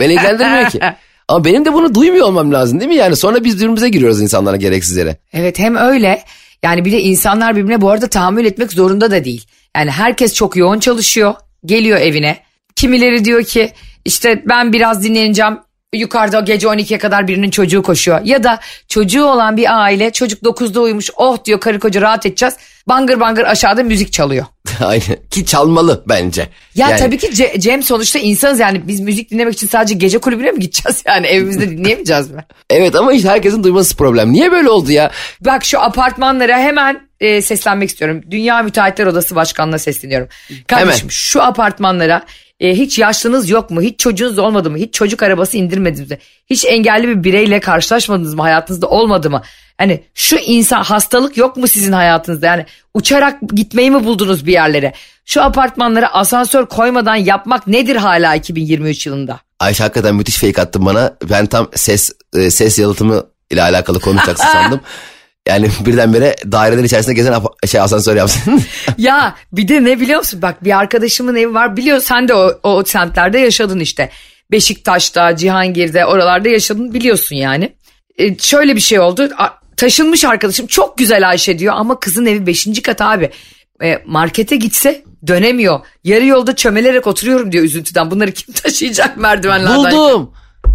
Beni 0.00 0.12
ilgilendirmiyor 0.12 0.70
ki. 0.70 0.80
Ama 1.28 1.44
benim 1.44 1.64
de 1.64 1.72
bunu 1.72 1.94
duymuyor 1.94 2.26
olmam 2.26 2.52
lazım 2.52 2.80
değil 2.80 2.88
mi? 2.88 2.96
Yani 2.96 3.16
sonra 3.16 3.44
biz 3.44 3.56
birbirimize 3.56 3.88
giriyoruz 3.88 4.22
insanlara 4.22 4.56
gereksiz 4.56 4.96
yere. 4.96 5.16
Evet 5.32 5.58
hem 5.58 5.76
öyle 5.76 6.24
yani 6.62 6.84
bir 6.84 6.92
de 6.92 7.00
insanlar 7.00 7.56
birbirine 7.56 7.80
bu 7.80 7.90
arada 7.90 8.08
tahammül 8.08 8.44
etmek 8.44 8.72
zorunda 8.72 9.10
da 9.10 9.24
değil. 9.24 9.46
Yani 9.76 9.90
herkes 9.90 10.34
çok 10.34 10.56
yoğun 10.56 10.78
çalışıyor 10.78 11.34
geliyor 11.64 12.00
evine. 12.00 12.42
Kimileri 12.76 13.24
diyor 13.24 13.44
ki 13.44 13.72
işte 14.04 14.42
ben 14.46 14.72
biraz 14.72 15.04
dinleneceğim 15.04 15.58
yukarıda 15.94 16.40
gece 16.40 16.66
12'ye 16.66 16.98
kadar 16.98 17.28
birinin 17.28 17.50
çocuğu 17.50 17.82
koşuyor. 17.82 18.20
Ya 18.24 18.44
da 18.44 18.60
çocuğu 18.88 19.24
olan 19.24 19.56
bir 19.56 19.80
aile 19.82 20.10
çocuk 20.10 20.42
9'da 20.42 20.80
uyumuş 20.80 21.10
oh 21.16 21.44
diyor 21.44 21.60
karı 21.60 21.80
koca 21.80 22.00
rahat 22.00 22.26
edeceğiz. 22.26 22.56
Bangır 22.88 23.20
bangır 23.20 23.44
aşağıda 23.44 23.82
müzik 23.82 24.12
çalıyor. 24.12 24.46
Aynen. 24.80 25.16
Ki 25.30 25.46
çalmalı 25.46 26.04
bence. 26.08 26.48
Ya 26.74 26.88
Yani- 26.88 26.98
tabii 26.98 27.18
ki 27.18 27.26
Ce- 27.26 27.60
Cem 27.60 27.82
sonuçta 27.82 28.18
insanız 28.18 28.60
yani 28.60 28.88
biz 28.88 29.00
müzik 29.00 29.30
dinlemek 29.30 29.54
için 29.54 29.66
sadece 29.66 29.94
gece 29.94 30.18
kulübüne 30.18 30.50
mi 30.52 30.60
gideceğiz 30.60 31.02
yani 31.06 31.26
evimizde 31.26 31.70
dinleyemeyeceğiz 31.70 32.30
mi? 32.30 32.44
Evet 32.70 32.94
ama 32.96 33.12
işte 33.12 33.28
herkesin 33.28 33.64
duyması 33.64 33.96
problem. 33.96 34.32
Niye 34.32 34.52
böyle 34.52 34.68
oldu 34.70 34.92
ya? 34.92 35.10
Bak 35.40 35.64
şu 35.64 35.80
apartmanlara 35.80 36.58
hemen 36.58 37.00
e, 37.20 37.42
seslenmek 37.42 37.88
istiyorum. 37.88 38.22
Dünya 38.30 38.62
Müteahhitler 38.62 39.06
Odası 39.06 39.34
Başkanı'na 39.34 39.78
sesleniyorum. 39.78 40.28
Kardeşim 40.66 41.00
Hemen. 41.00 41.08
şu 41.08 41.42
apartmanlara 41.42 42.22
e, 42.60 42.74
hiç 42.74 42.98
yaşlınız 42.98 43.50
yok 43.50 43.70
mu? 43.70 43.82
Hiç 43.82 44.00
çocuğunuz 44.00 44.38
olmadı 44.38 44.70
mı? 44.70 44.78
Hiç 44.78 44.94
çocuk 44.94 45.22
arabası 45.22 45.56
indirmediniz 45.56 46.10
mi? 46.10 46.18
Hiç 46.50 46.64
engelli 46.64 47.08
bir 47.08 47.24
bireyle 47.24 47.60
karşılaşmadınız 47.60 48.34
mı? 48.34 48.42
Hayatınızda 48.42 48.88
olmadı 48.88 49.30
mı? 49.30 49.42
Hani 49.78 50.04
şu 50.14 50.36
insan 50.36 50.82
hastalık 50.82 51.36
yok 51.36 51.56
mu 51.56 51.68
sizin 51.68 51.92
hayatınızda? 51.92 52.46
Yani 52.46 52.66
uçarak 52.94 53.40
gitmeyi 53.54 53.90
mi 53.90 54.04
buldunuz 54.04 54.46
bir 54.46 54.52
yerlere? 54.52 54.92
Şu 55.24 55.42
apartmanlara 55.42 56.14
asansör 56.14 56.66
koymadan 56.66 57.16
yapmak 57.16 57.66
nedir 57.66 57.96
hala 57.96 58.34
2023 58.34 59.06
yılında? 59.06 59.40
Ayşe 59.60 59.82
hakikaten 59.82 60.14
müthiş 60.14 60.36
fake 60.36 60.62
attın 60.62 60.86
bana. 60.86 61.14
Ben 61.30 61.46
tam 61.46 61.68
ses 61.74 62.10
e, 62.34 62.50
ses 62.50 62.78
yalıtımı 62.78 63.26
ile 63.50 63.62
alakalı 63.62 64.00
konuşacaksın 64.00 64.46
sandım. 64.46 64.80
Yani 65.48 65.68
birdenbire 65.86 66.36
daireler 66.52 66.84
içerisinde 66.84 67.14
gezen 67.14 67.34
şey 67.66 67.80
asansör 67.80 68.16
yapsın. 68.16 68.62
ya 68.98 69.34
bir 69.52 69.68
de 69.68 69.84
ne 69.84 70.00
biliyor 70.00 70.18
musun? 70.18 70.42
Bak 70.42 70.64
bir 70.64 70.78
arkadaşımın 70.78 71.36
evi 71.36 71.54
var. 71.54 71.76
Biliyor 71.76 72.00
sen 72.00 72.28
de 72.28 72.34
o, 72.34 72.52
o 72.62 72.84
semtlerde 72.84 73.38
yaşadın 73.38 73.80
işte. 73.80 74.10
Beşiktaş'ta, 74.50 75.36
Cihangir'de 75.36 76.06
oralarda 76.06 76.48
yaşadın 76.48 76.94
biliyorsun 76.94 77.36
yani. 77.36 77.72
E, 78.18 78.38
şöyle 78.38 78.76
bir 78.76 78.80
şey 78.80 79.00
oldu. 79.00 79.28
A- 79.38 79.58
taşınmış 79.76 80.24
arkadaşım 80.24 80.66
çok 80.66 80.98
güzel 80.98 81.28
Ayşe 81.28 81.58
diyor 81.58 81.74
ama 81.76 82.00
kızın 82.00 82.26
evi 82.26 82.46
5. 82.46 82.82
kat 82.82 83.00
abi. 83.00 83.30
E, 83.82 84.02
markete 84.06 84.56
gitse 84.56 85.02
dönemiyor. 85.26 85.80
Yarı 86.04 86.26
yolda 86.26 86.56
çömelerek 86.56 87.06
oturuyorum 87.06 87.52
diyor 87.52 87.64
üzüntüden. 87.64 88.10
Bunları 88.10 88.32
kim 88.32 88.54
taşıyacak 88.62 89.16
merdivenlerden? 89.16 89.92
Buldum. 89.92 90.30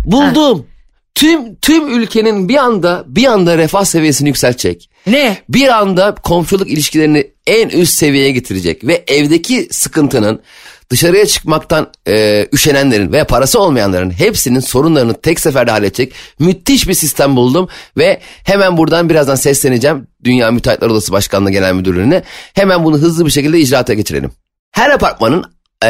Buldum. 0.05 0.67
Tüm 1.15 1.55
tüm 1.55 1.99
ülkenin 1.99 2.49
bir 2.49 2.55
anda 2.55 3.03
bir 3.07 3.25
anda 3.25 3.57
refah 3.57 3.85
seviyesini 3.85 4.27
yükseltecek. 4.27 4.89
Ne? 5.07 5.37
Bir 5.49 5.67
anda 5.67 6.15
komşuluk 6.15 6.69
ilişkilerini 6.69 7.27
en 7.47 7.69
üst 7.69 7.93
seviyeye 7.93 8.31
getirecek 8.31 8.87
ve 8.87 9.03
evdeki 9.07 9.67
sıkıntının 9.71 10.41
dışarıya 10.89 11.25
çıkmaktan 11.25 11.91
e, 12.07 12.47
üşenenlerin 12.53 13.11
veya 13.11 13.27
parası 13.27 13.59
olmayanların 13.59 14.11
hepsinin 14.11 14.59
sorunlarını 14.59 15.21
tek 15.21 15.39
seferde 15.39 15.71
halledecek 15.71 16.13
müthiş 16.39 16.87
bir 16.87 16.93
sistem 16.93 17.35
buldum 17.35 17.69
ve 17.97 18.19
hemen 18.43 18.77
buradan 18.77 19.09
birazdan 19.09 19.35
sesleneceğim 19.35 20.07
Dünya 20.23 20.51
Müteahhitler 20.51 20.87
Odası 20.87 21.11
Başkanlığı 21.11 21.51
Genel 21.51 21.73
Müdürlüğü'ne 21.73 22.23
hemen 22.53 22.83
bunu 22.83 22.97
hızlı 22.97 23.25
bir 23.25 23.31
şekilde 23.31 23.59
icraata 23.59 23.93
geçirelim. 23.93 24.31
Her 24.71 24.89
apartmanın 24.89 25.43
e, 25.85 25.89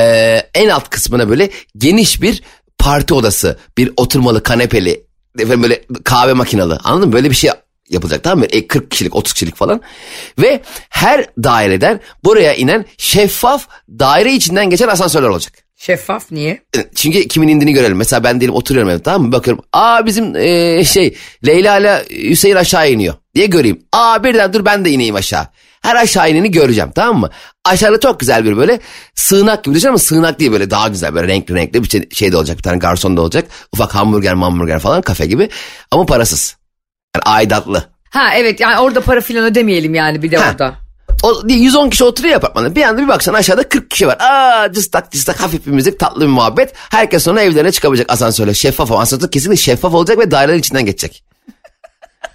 en 0.54 0.70
alt 0.70 0.90
kısmına 0.90 1.30
böyle 1.30 1.50
geniş 1.78 2.22
bir 2.22 2.44
parti 2.80 3.14
odası, 3.14 3.60
bir 3.78 3.92
oturmalı 3.98 4.44
kanepeli, 4.44 5.04
efendim 5.40 5.64
böyle 5.64 5.82
kahve 6.04 6.34
makinalı 6.34 6.80
anladın 6.84 7.08
mı? 7.10 7.14
Böyle 7.14 7.30
bir 7.30 7.36
şey 7.36 7.52
yapılacak 7.90 8.24
tamam 8.24 8.40
mı? 8.40 8.46
E, 8.46 8.68
40 8.68 8.92
kişilik 8.92 9.16
30 9.16 9.34
kişilik 9.34 9.56
falan. 9.56 9.82
Ve 10.42 10.62
her 10.90 11.26
daireden 11.44 12.00
buraya 12.24 12.54
inen 12.54 12.86
şeffaf 12.98 13.68
daire 13.90 14.34
içinden 14.34 14.70
geçen 14.70 14.88
asansörler 14.88 15.28
olacak. 15.28 15.54
Şeffaf 15.76 16.32
niye? 16.32 16.62
Çünkü 16.96 17.28
kimin 17.28 17.48
indiğini 17.48 17.74
görelim. 17.74 17.98
Mesela 17.98 18.24
ben 18.24 18.40
diyelim 18.40 18.56
oturuyorum 18.56 18.92
evde 18.92 19.04
tamam 19.04 19.22
mı? 19.28 19.32
Bakıyorum. 19.32 19.64
Aa 19.74 20.06
bizim 20.06 20.36
e, 20.36 20.84
şey 20.84 21.18
Leyla 21.46 21.80
ile 21.80 22.06
Hüseyin 22.30 22.56
aşağı 22.56 22.92
iniyor 22.92 23.14
diye 23.36 23.46
göreyim. 23.46 23.82
Aa 23.92 24.24
birden 24.24 24.54
dur 24.54 24.66
ben 24.66 24.86
de 24.86 24.90
ineyim 24.90 25.16
aşağı. 25.16 25.48
Her 25.84 25.96
aşağı 25.96 26.32
ineni 26.32 26.52
göreceğim 26.52 26.92
tamam 26.96 27.20
mı? 27.20 27.30
Aşağıda 27.66 28.00
çok 28.00 28.20
güzel 28.20 28.46
bir 28.46 28.58
böyle 28.58 28.80
sığınak 29.16 29.64
gibi 29.64 29.76
düşün 29.76 29.88
ama 29.88 29.98
sığınak 29.98 30.40
değil 30.40 30.52
böyle 30.52 30.70
daha 30.70 30.88
güzel 30.88 31.14
böyle 31.16 31.28
renkli 31.28 31.56
renkli 31.56 31.84
bir 31.84 31.90
şey, 31.90 32.10
şey 32.10 32.32
de 32.32 32.38
olacak. 32.38 32.58
Bir 32.58 32.64
tane 32.64 32.78
garson 32.78 33.18
da 33.18 33.22
olacak. 33.22 33.48
Ufak 33.74 33.96
hamburger 33.96 34.34
hamburger 34.36 34.80
falan 34.80 35.02
kafe 35.02 35.26
gibi 35.26 35.50
ama 35.92 36.06
parasız. 36.06 36.58
Yani 37.16 37.24
aidatlı. 37.26 37.84
Ha 38.10 38.30
evet 38.36 38.60
yani 38.60 38.80
orada 38.80 39.02
para 39.02 39.22
filan 39.22 39.46
ödemeyelim 39.46 39.96
yani 39.96 40.24
bir 40.24 40.32
de 40.32 40.38
Ha. 40.38 40.50
orada. 40.52 40.76
O 41.24 41.42
110 41.48 41.90
kişi 41.90 42.04
oturuyor 42.04 42.36
apartmanda. 42.36 42.76
Bir 42.76 42.84
anda 42.84 43.02
bir 43.02 43.08
baksan 43.08 43.34
aşağıda 43.34 43.70
40 43.70 43.92
kişi 43.92 44.08
var. 44.08 44.18
Aa 44.20 44.72
cıstak 44.74 45.12
cıstak 45.12 45.42
hafif 45.42 45.66
bir 45.66 45.72
müzik 45.72 46.00
tatlı 46.00 46.22
bir 46.22 46.28
muhabbet. 46.28 46.74
Herkes 46.76 47.24
sonra 47.24 47.42
evlerine 47.42 47.72
çıkabilecek 47.72 48.12
asansörle. 48.12 48.54
Şeffaf 48.54 48.92
ama 48.92 49.02
asansör 49.02 49.32
kesinlikle 49.32 49.62
şeffaf 49.62 49.94
olacak 49.94 50.18
ve 50.18 50.32
dairelerin 50.32 50.60
içinden 50.60 50.86
geçecek. 50.86 51.24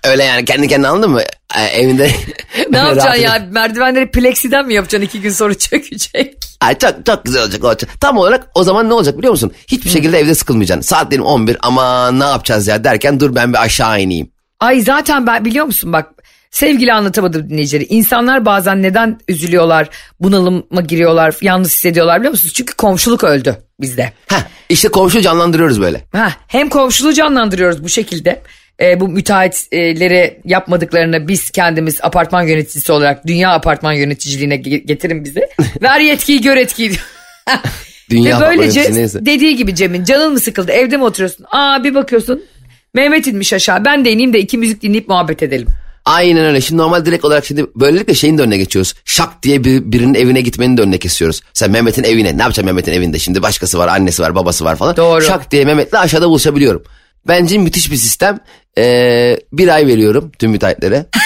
Öyle 0.05 0.25
yani 0.25 0.45
kendi 0.45 0.69
kendine 0.69 0.89
anladın 0.89 1.11
mı? 1.11 1.23
Ee, 1.57 1.63
evinde. 1.63 2.11
Ne 2.71 2.79
yapacaksın 2.79 3.23
ya? 3.23 3.49
Merdivenleri 3.51 4.11
plexiden 4.11 4.67
mi 4.67 4.75
yapacaksın 4.75 5.07
iki 5.07 5.21
gün 5.21 5.31
sonra 5.31 5.55
çökecek? 5.59 6.35
Ay 6.61 6.79
çok 6.79 7.07
çok 7.07 7.25
güzel 7.25 7.43
olacak, 7.43 7.65
olacak. 7.65 7.91
Tam 8.01 8.17
olarak 8.19 8.49
o 8.55 8.65
zaman 8.65 8.89
ne 8.89 8.95
olacak 8.95 9.19
biliyor 9.19 9.31
musun? 9.31 9.53
Hiçbir 9.69 9.91
şekilde 9.91 10.19
evde 10.19 10.35
sıkılmayacaksın. 10.35 10.83
Saat 10.83 11.11
diyelim 11.11 11.27
11 11.27 11.57
ama 11.63 12.11
ne 12.11 12.25
yapacağız 12.25 12.67
ya 12.67 12.85
derken 12.85 13.21
dur 13.21 13.35
ben 13.35 13.53
bir 13.53 13.63
aşağı 13.63 14.01
ineyim. 14.01 14.31
Ay 14.61 14.81
zaten 14.81 15.27
ben 15.27 15.45
biliyor 15.45 15.65
musun 15.67 15.93
bak 15.93 16.07
sevgili 16.51 16.93
anlatamadım 16.93 17.51
dinleyicileri. 17.51 17.85
İnsanlar 17.85 18.45
bazen 18.45 18.83
neden 18.83 19.21
üzülüyorlar, 19.29 19.89
bunalıma 20.21 20.81
giriyorlar, 20.81 21.37
yalnız 21.43 21.73
hissediyorlar 21.73 22.19
biliyor 22.19 22.31
musunuz? 22.33 22.53
Çünkü 22.55 22.75
komşuluk 22.75 23.25
öldü 23.25 23.57
bizde. 23.81 24.13
Heh, 24.27 24.43
işte 24.69 24.89
komşu 24.89 25.21
canlandırıyoruz 25.21 25.81
böyle. 25.81 26.05
Ha, 26.13 26.33
hem 26.49 26.69
komşuluğu 26.69 27.13
canlandırıyoruz 27.13 27.85
bu 27.85 27.89
şekilde. 27.89 28.43
Ee, 28.81 29.01
bu 29.01 29.09
müteahhitlere 29.09 30.41
yapmadıklarını 30.45 31.29
biz 31.29 31.51
kendimiz 31.51 31.99
apartman 32.03 32.43
yöneticisi 32.43 32.93
olarak 32.93 33.27
dünya 33.27 33.51
apartman 33.53 33.93
yöneticiliğine 33.93 34.55
ge- 34.55 34.87
getirin 34.87 35.25
bizi. 35.25 35.49
Ver 35.83 36.01
yetkiyi 36.01 36.41
gör 36.41 36.57
etkiyi. 36.57 36.93
Dünya 38.11 38.41
Ve 38.41 38.47
böylece 38.47 38.95
neyse. 38.95 39.27
dediği 39.27 39.57
gibi 39.57 39.75
Cem'in 39.75 40.05
canın 40.05 40.33
mı 40.33 40.41
sıkıldı 40.41 40.73
evde 40.73 40.97
mi 40.97 41.05
oturuyorsun? 41.05 41.47
Aa 41.51 41.85
bir 41.85 41.95
bakıyorsun 41.95 42.43
Mehmet 42.95 43.27
inmiş 43.27 43.53
aşağı 43.53 43.85
ben 43.85 44.05
de 44.05 44.13
ineyim 44.13 44.33
de 44.33 44.39
iki 44.39 44.59
müzik 44.59 44.83
dinleyip 44.83 45.09
muhabbet 45.09 45.43
edelim. 45.43 45.67
Aynen 46.05 46.45
öyle. 46.45 46.61
Şimdi 46.61 46.83
normal 46.83 47.07
direkt 47.07 47.25
olarak 47.25 47.45
şimdi 47.45 47.67
böylelikle 47.77 48.15
şeyin 48.15 48.39
de 48.39 48.43
önüne 48.43 48.57
geçiyoruz. 48.57 48.95
Şak 49.05 49.43
diye 49.43 49.65
bir, 49.65 49.93
birinin 49.93 50.15
evine 50.15 50.41
gitmenin 50.41 50.77
de 50.77 50.83
önüne 50.83 50.99
kesiyoruz. 50.99 51.41
Sen 51.53 51.71
Mehmet'in 51.71 52.05
evine 52.05 52.39
ne 52.39 52.43
yapacaksın 52.43 52.65
Mehmet'in 52.65 52.93
evinde? 52.93 53.19
Şimdi 53.19 53.43
başkası 53.43 53.79
var, 53.79 53.89
annesi 53.89 54.23
var, 54.23 54.35
babası 54.35 54.65
var 54.65 54.77
falan. 54.77 54.97
Doğru. 54.97 55.23
Şak 55.23 55.51
diye 55.51 55.65
Mehmet'le 55.65 55.95
aşağıda 55.95 56.29
buluşabiliyorum. 56.29 56.83
Bence 57.29 57.59
müthiş 57.59 57.91
bir 57.91 57.97
sistem. 57.97 58.39
Ee, 58.79 59.39
bir 59.53 59.69
ay 59.69 59.87
veriyorum 59.87 60.33
tüm 60.39 60.51
müteahhitlere. 60.51 61.07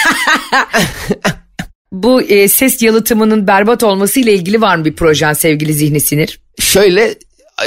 Bu 1.91 2.21
e, 2.21 2.47
ses 2.47 2.81
yalıtımının 2.81 3.47
berbat 3.47 3.83
olması 3.83 4.19
ile 4.19 4.33
ilgili 4.33 4.61
var 4.61 4.75
mı 4.75 4.85
bir 4.85 4.95
projen 4.95 5.33
sevgili 5.33 5.73
Zihni 5.73 5.99
Sinir? 5.99 6.39
Şöyle 6.59 7.15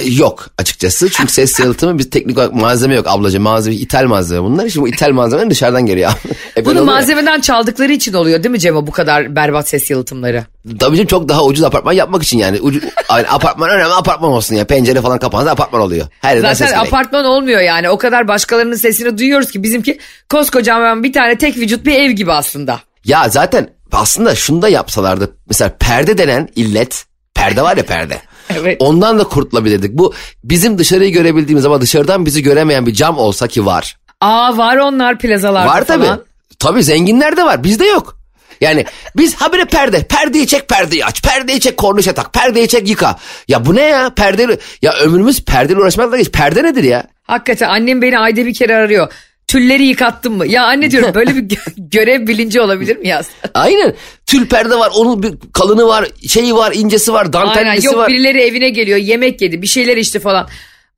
Yok 0.05 0.47
açıkçası 0.59 1.11
çünkü 1.11 1.33
ses 1.33 1.61
yalıtımı 1.61 1.99
bir 1.99 2.11
teknik 2.11 2.39
olarak 2.39 2.55
malzeme 2.55 2.95
yok 2.95 3.07
ablacığım 3.09 3.43
malzeme 3.43 3.77
ithal 3.77 4.05
malzeme 4.05 4.43
bunlar 4.43 4.69
şimdi 4.69 4.85
bu 4.85 4.89
ithal 4.89 5.11
malzemeler 5.11 5.51
dışarıdan 5.51 5.87
geliyor. 5.87 6.13
E, 6.57 6.65
Bunu 6.65 6.71
oluyor 6.73 6.87
ya. 6.87 6.93
malzemeden 6.93 7.41
çaldıkları 7.41 7.93
için 7.93 8.13
oluyor 8.13 8.43
değil 8.43 8.51
mi 8.51 8.59
Cemo 8.61 8.87
bu 8.87 8.91
kadar 8.91 9.37
berbat 9.37 9.69
ses 9.69 9.91
yalıtımları? 9.91 10.45
Tabii 10.79 10.97
canım 10.97 11.07
çok 11.07 11.29
daha 11.29 11.45
ucuz 11.45 11.65
apartman 11.65 11.93
yapmak 11.93 12.23
için 12.23 12.39
yani. 12.39 12.61
Ucu, 12.61 12.81
yani 13.11 13.29
apartman 13.29 13.71
önemli 13.71 13.93
apartman 13.95 14.31
olsun 14.33 14.55
ya. 14.55 14.65
Pencere 14.65 15.01
falan 15.01 15.19
kapansa 15.19 15.51
apartman 15.51 15.81
oluyor. 15.83 16.07
Her 16.21 16.35
ses 16.37 16.43
Zaten 16.59 16.67
geliyor. 16.69 16.87
apartman 16.87 17.25
olmuyor 17.25 17.61
yani 17.61 17.91
o 17.91 17.99
kadar 17.99 18.29
başkalarının 18.29 18.77
sesini 18.77 19.19
duyuyoruz 19.19 19.51
ki 19.51 19.63
bizimki 19.63 19.99
koskocaman 20.31 21.05
bir 21.05 21.13
tane 21.13 21.39
tek 21.39 21.57
vücut 21.57 21.87
bir 21.87 21.95
ev 21.95 22.11
gibi 22.11 22.33
aslında. 22.33 22.81
Ya 23.05 23.29
zaten 23.29 23.69
aslında 23.93 24.35
şunu 24.35 24.63
da 24.63 24.69
yapsalardı. 24.69 25.37
Mesela 25.49 25.73
perde 25.81 26.19
denen 26.19 26.49
illet. 26.57 27.05
Perde 27.35 27.63
var 27.63 27.77
ya 27.77 27.83
perde. 27.87 28.19
Evet. 28.55 28.77
Ondan 28.81 29.19
da 29.19 29.25
kurtulabilirdik. 29.25 29.93
Bu 29.93 30.15
bizim 30.45 30.79
dışarıyı 30.79 31.13
görebildiğimiz 31.13 31.67
ama 31.67 31.81
dışarıdan 31.81 32.27
bizi 32.27 32.43
göremeyen 32.43 32.87
bir 32.87 32.95
cam 32.95 33.19
olsa 33.19 33.49
ki 33.49 33.67
var. 33.67 33.97
Aa 34.21 34.57
var 34.57 34.77
onlar 34.77 35.19
plazalarda 35.19 35.69
var 35.69 35.85
tabii. 35.85 36.05
falan. 36.05 36.25
Tabii 36.59 36.83
zenginler 36.83 37.37
de 37.37 37.45
var. 37.45 37.65
Bizde 37.65 37.85
yok. 37.85 38.17
Yani 38.61 38.85
biz 39.17 39.35
habire 39.35 39.65
perde. 39.65 40.03
Perdeyi 40.03 40.47
çek 40.47 40.69
perdeyi 40.69 41.05
aç. 41.05 41.23
Perdeyi 41.23 41.61
çek 41.61 41.77
kornişe 41.77 42.13
tak. 42.13 42.33
Perdeyi 42.33 42.69
çek 42.69 42.89
yıka. 42.89 43.17
Ya 43.49 43.67
bu 43.67 43.75
ne 43.75 43.83
ya? 43.83 44.11
Perde 44.11 44.59
ya 44.83 44.93
ömrümüz 44.93 45.45
perdeyle 45.45 45.81
uğraşmakla 45.81 46.17
geç. 46.17 46.31
Perde 46.31 46.63
nedir 46.63 46.85
ya? 46.85 47.07
Hakikaten 47.23 47.69
annem 47.69 48.03
beni 48.03 48.19
ayda 48.19 48.47
bir 48.47 48.55
kere 48.55 48.77
arıyor. 48.77 49.13
Tülleri 49.49 49.85
yıkattın 49.85 50.33
mı? 50.33 50.47
Ya 50.47 50.65
anne 50.65 50.91
diyorum 50.91 51.15
böyle 51.15 51.37
bir 51.37 51.43
gö- 51.43 51.73
görev 51.91 52.27
bilinci 52.27 52.61
olabilir 52.61 52.97
mi 52.97 53.09
ya? 53.09 53.23
Aynen. 53.55 53.95
Tül 54.27 54.47
perde 54.47 54.75
var. 54.75 54.93
Onun 54.95 55.23
bir 55.23 55.35
kalını 55.53 55.87
var. 55.87 56.09
Şeyi 56.29 56.55
var. 56.55 56.73
incesi 56.75 57.13
var. 57.13 57.21
Aynen 57.21 57.33
Dantellisi 57.33 57.87
yok 57.87 57.97
var. 57.97 58.09
birileri 58.09 58.41
evine 58.41 58.69
geliyor 58.71 58.99
yemek 58.99 59.43
yedi 59.43 59.63
bir 59.63 59.67
şeyler 59.67 59.97
içti 59.97 60.21
falan. 60.21 60.49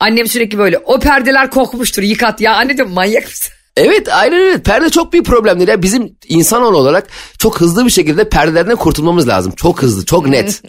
Annem 0.00 0.26
sürekli 0.26 0.58
böyle 0.58 0.78
o 0.78 1.00
perdeler 1.00 1.50
kokmuştur 1.50 2.02
yıkat 2.02 2.40
ya 2.40 2.54
anne 2.54 2.76
diyorum 2.76 2.94
manyak 2.94 3.24
mısın? 3.24 3.52
Evet 3.76 4.08
aynen 4.12 4.40
öyle. 4.40 4.62
Perde 4.62 4.90
çok 4.90 5.12
büyük 5.12 5.26
problemdir 5.26 5.68
ya. 5.68 5.82
Bizim 5.82 6.16
insanoğlu 6.28 6.76
olarak 6.76 7.06
çok 7.38 7.60
hızlı 7.60 7.84
bir 7.84 7.90
şekilde 7.90 8.28
perdelerden 8.28 8.76
kurtulmamız 8.76 9.28
lazım. 9.28 9.52
Çok 9.56 9.82
hızlı, 9.82 10.04
çok 10.04 10.28
net. 10.28 10.62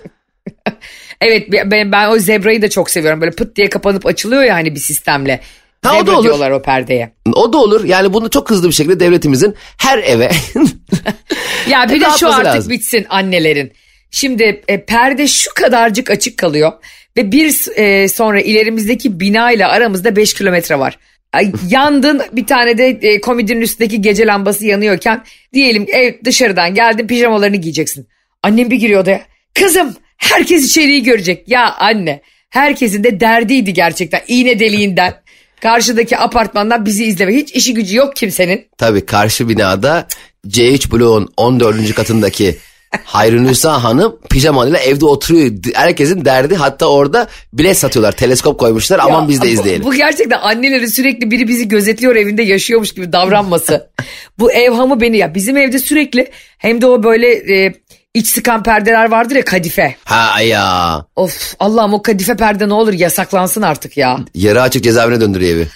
Evet 1.22 1.48
ben, 1.52 1.92
ben 1.92 2.10
o 2.10 2.18
zebrayı 2.20 2.62
da 2.62 2.70
çok 2.70 2.90
seviyorum 2.90 3.22
böyle 3.22 3.32
pıt 3.32 3.56
diye 3.56 3.70
kapanıp 3.70 4.06
açılıyor 4.06 4.44
ya 4.44 4.56
hani 4.56 4.76
bir 4.76 4.80
sistemle. 4.80 5.42
Ha, 5.84 6.00
o 6.00 6.08
da 6.08 6.16
olur. 6.16 6.24
diyorlar 6.24 6.52
o 6.52 6.62
perdeye. 6.62 7.12
o 7.34 7.54
da 7.54 7.58
olur. 7.58 7.84
Yani 7.84 8.14
bunu 8.14 8.30
çok 8.30 8.50
hızlı 8.50 8.68
bir 8.68 8.74
şekilde 8.74 9.00
devletimizin 9.00 9.56
her 9.78 9.98
eve 9.98 10.32
Ya 11.70 11.90
bir 11.90 12.02
de 12.02 12.06
şu 12.20 12.30
artık 12.30 12.46
lazım. 12.46 12.72
bitsin 12.72 13.06
annelerin. 13.10 13.72
Şimdi 14.12 14.62
e, 14.68 14.86
perde 14.86 15.28
şu 15.28 15.54
kadarcık 15.54 16.10
açık 16.12 16.38
kalıyor 16.38 16.72
ve 17.18 17.32
bir 17.32 17.78
e, 17.78 18.08
sonra 18.08 18.42
ilerimizdeki 18.42 19.20
bina 19.20 19.52
ile 19.52 19.66
aramızda 19.66 20.16
5 20.16 20.34
kilometre 20.34 20.80
var. 20.80 21.00
Ay, 21.34 21.52
Yandın 21.70 22.22
bir 22.32 22.46
tane 22.48 22.78
de 22.78 22.88
e, 22.88 23.22
komodinin 23.22 23.62
üstündeki 23.62 24.02
gece 24.02 24.26
lambası 24.28 24.66
yanıyorken 24.66 25.24
diyelim 25.54 25.86
ev 25.90 26.14
dışarıdan 26.26 26.74
geldin 26.74 27.08
pijamalarını 27.08 27.58
giyeceksin. 27.58 28.08
Annem 28.44 28.72
bir 28.72 28.76
giriyor 28.76 29.02
odaya. 29.02 29.22
Kızım 29.54 29.96
herkes 30.18 30.66
içeriği 30.66 31.04
görecek. 31.04 31.50
Ya 31.50 31.76
anne 31.76 32.22
herkesin 32.50 33.04
de 33.04 33.20
derdiydi 33.20 33.74
gerçekten 33.74 34.22
iğne 34.28 34.60
deliğinden. 34.60 35.14
Karşıdaki 35.62 36.18
apartmandan 36.18 36.86
bizi 36.86 37.06
izleme. 37.06 37.34
Hiç 37.36 37.52
işi 37.52 37.74
gücü 37.74 37.98
yok 37.98 38.16
kimsenin. 38.16 38.68
Tabii 38.78 39.06
karşı 39.06 39.50
binada 39.50 40.08
C3 40.48 40.92
bloğun 40.92 41.30
14. 41.38 41.94
katındaki 41.96 42.58
Hayrunisa 43.04 43.84
Hanım 43.84 44.20
pijamalıyla 44.30 44.80
evde 44.80 45.06
oturuyor. 45.06 45.52
Herkesin 45.74 46.26
derdi 46.26 46.56
hatta 46.56 46.86
orada 46.86 47.28
bilet 47.54 47.78
satıyorlar. 47.78 48.12
Teleskop 48.12 48.60
koymuşlar 48.60 49.00
aman 49.00 49.22
Ya, 49.22 49.28
biz 49.28 49.42
de 49.42 49.46
bu- 49.46 49.50
izleyelim. 49.50 49.84
Bu, 49.84 49.94
gerçekten 49.94 50.40
annelerin 50.40 50.86
sürekli 50.86 51.32
biri 51.32 51.48
bizi 51.48 51.68
gözetliyor 51.68 52.16
evinde 52.16 52.44
yaşıyormuş 52.44 52.92
gibi 52.94 53.12
davranması. 53.14 53.90
bu 54.40 54.52
evhamı 54.52 55.02
beni 55.02 55.18
ya 55.18 55.36
bizim 55.36 55.58
evde 55.58 55.80
sürekli 55.80 56.32
hem 56.58 56.82
de 56.82 56.86
o 56.88 57.04
böyle 57.04 57.28
e, 57.66 57.74
iç 58.20 58.28
sıkan 58.28 58.64
perdeler 58.64 59.12
vardır 59.12 59.36
ya 59.36 59.46
kadife. 59.46 59.96
Ha 60.06 60.42
ya. 60.42 61.06
Of 61.16 61.56
Allah'ım 61.60 61.94
o 61.94 62.02
kadife 62.02 62.36
perde 62.36 62.70
ne 62.70 62.74
olur 62.74 62.94
yasaklansın 62.94 63.62
artık 63.62 63.98
ya. 63.98 64.20
Yarı 64.36 64.62
açık 64.62 64.84
cezaevine 64.84 65.22
döndürüyor 65.22 65.56
evi. 65.56 65.68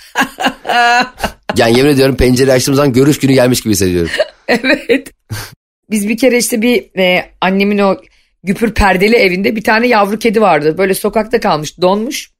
yani 1.57 1.77
yemin 1.77 1.89
ediyorum 1.89 2.15
pencere 2.15 2.51
açtığım 2.51 2.75
zaman 2.75 2.93
görüş 2.93 3.19
günü 3.19 3.33
gelmiş 3.33 3.61
gibi 3.61 3.73
hissediyorum. 3.73 4.11
evet. 4.47 5.09
Biz 5.89 6.09
bir 6.09 6.17
kere 6.17 6.37
işte 6.37 6.61
bir 6.61 6.99
e, 6.99 7.25
annemin 7.41 7.77
o 7.77 7.97
güpür 8.43 8.73
perdeli 8.73 9.15
evinde 9.15 9.55
bir 9.55 9.63
tane 9.63 9.87
yavru 9.87 10.19
kedi 10.19 10.41
vardı. 10.41 10.77
Böyle 10.77 10.93
sokakta 10.93 11.39
kalmış 11.39 11.81
donmuş. 11.81 12.31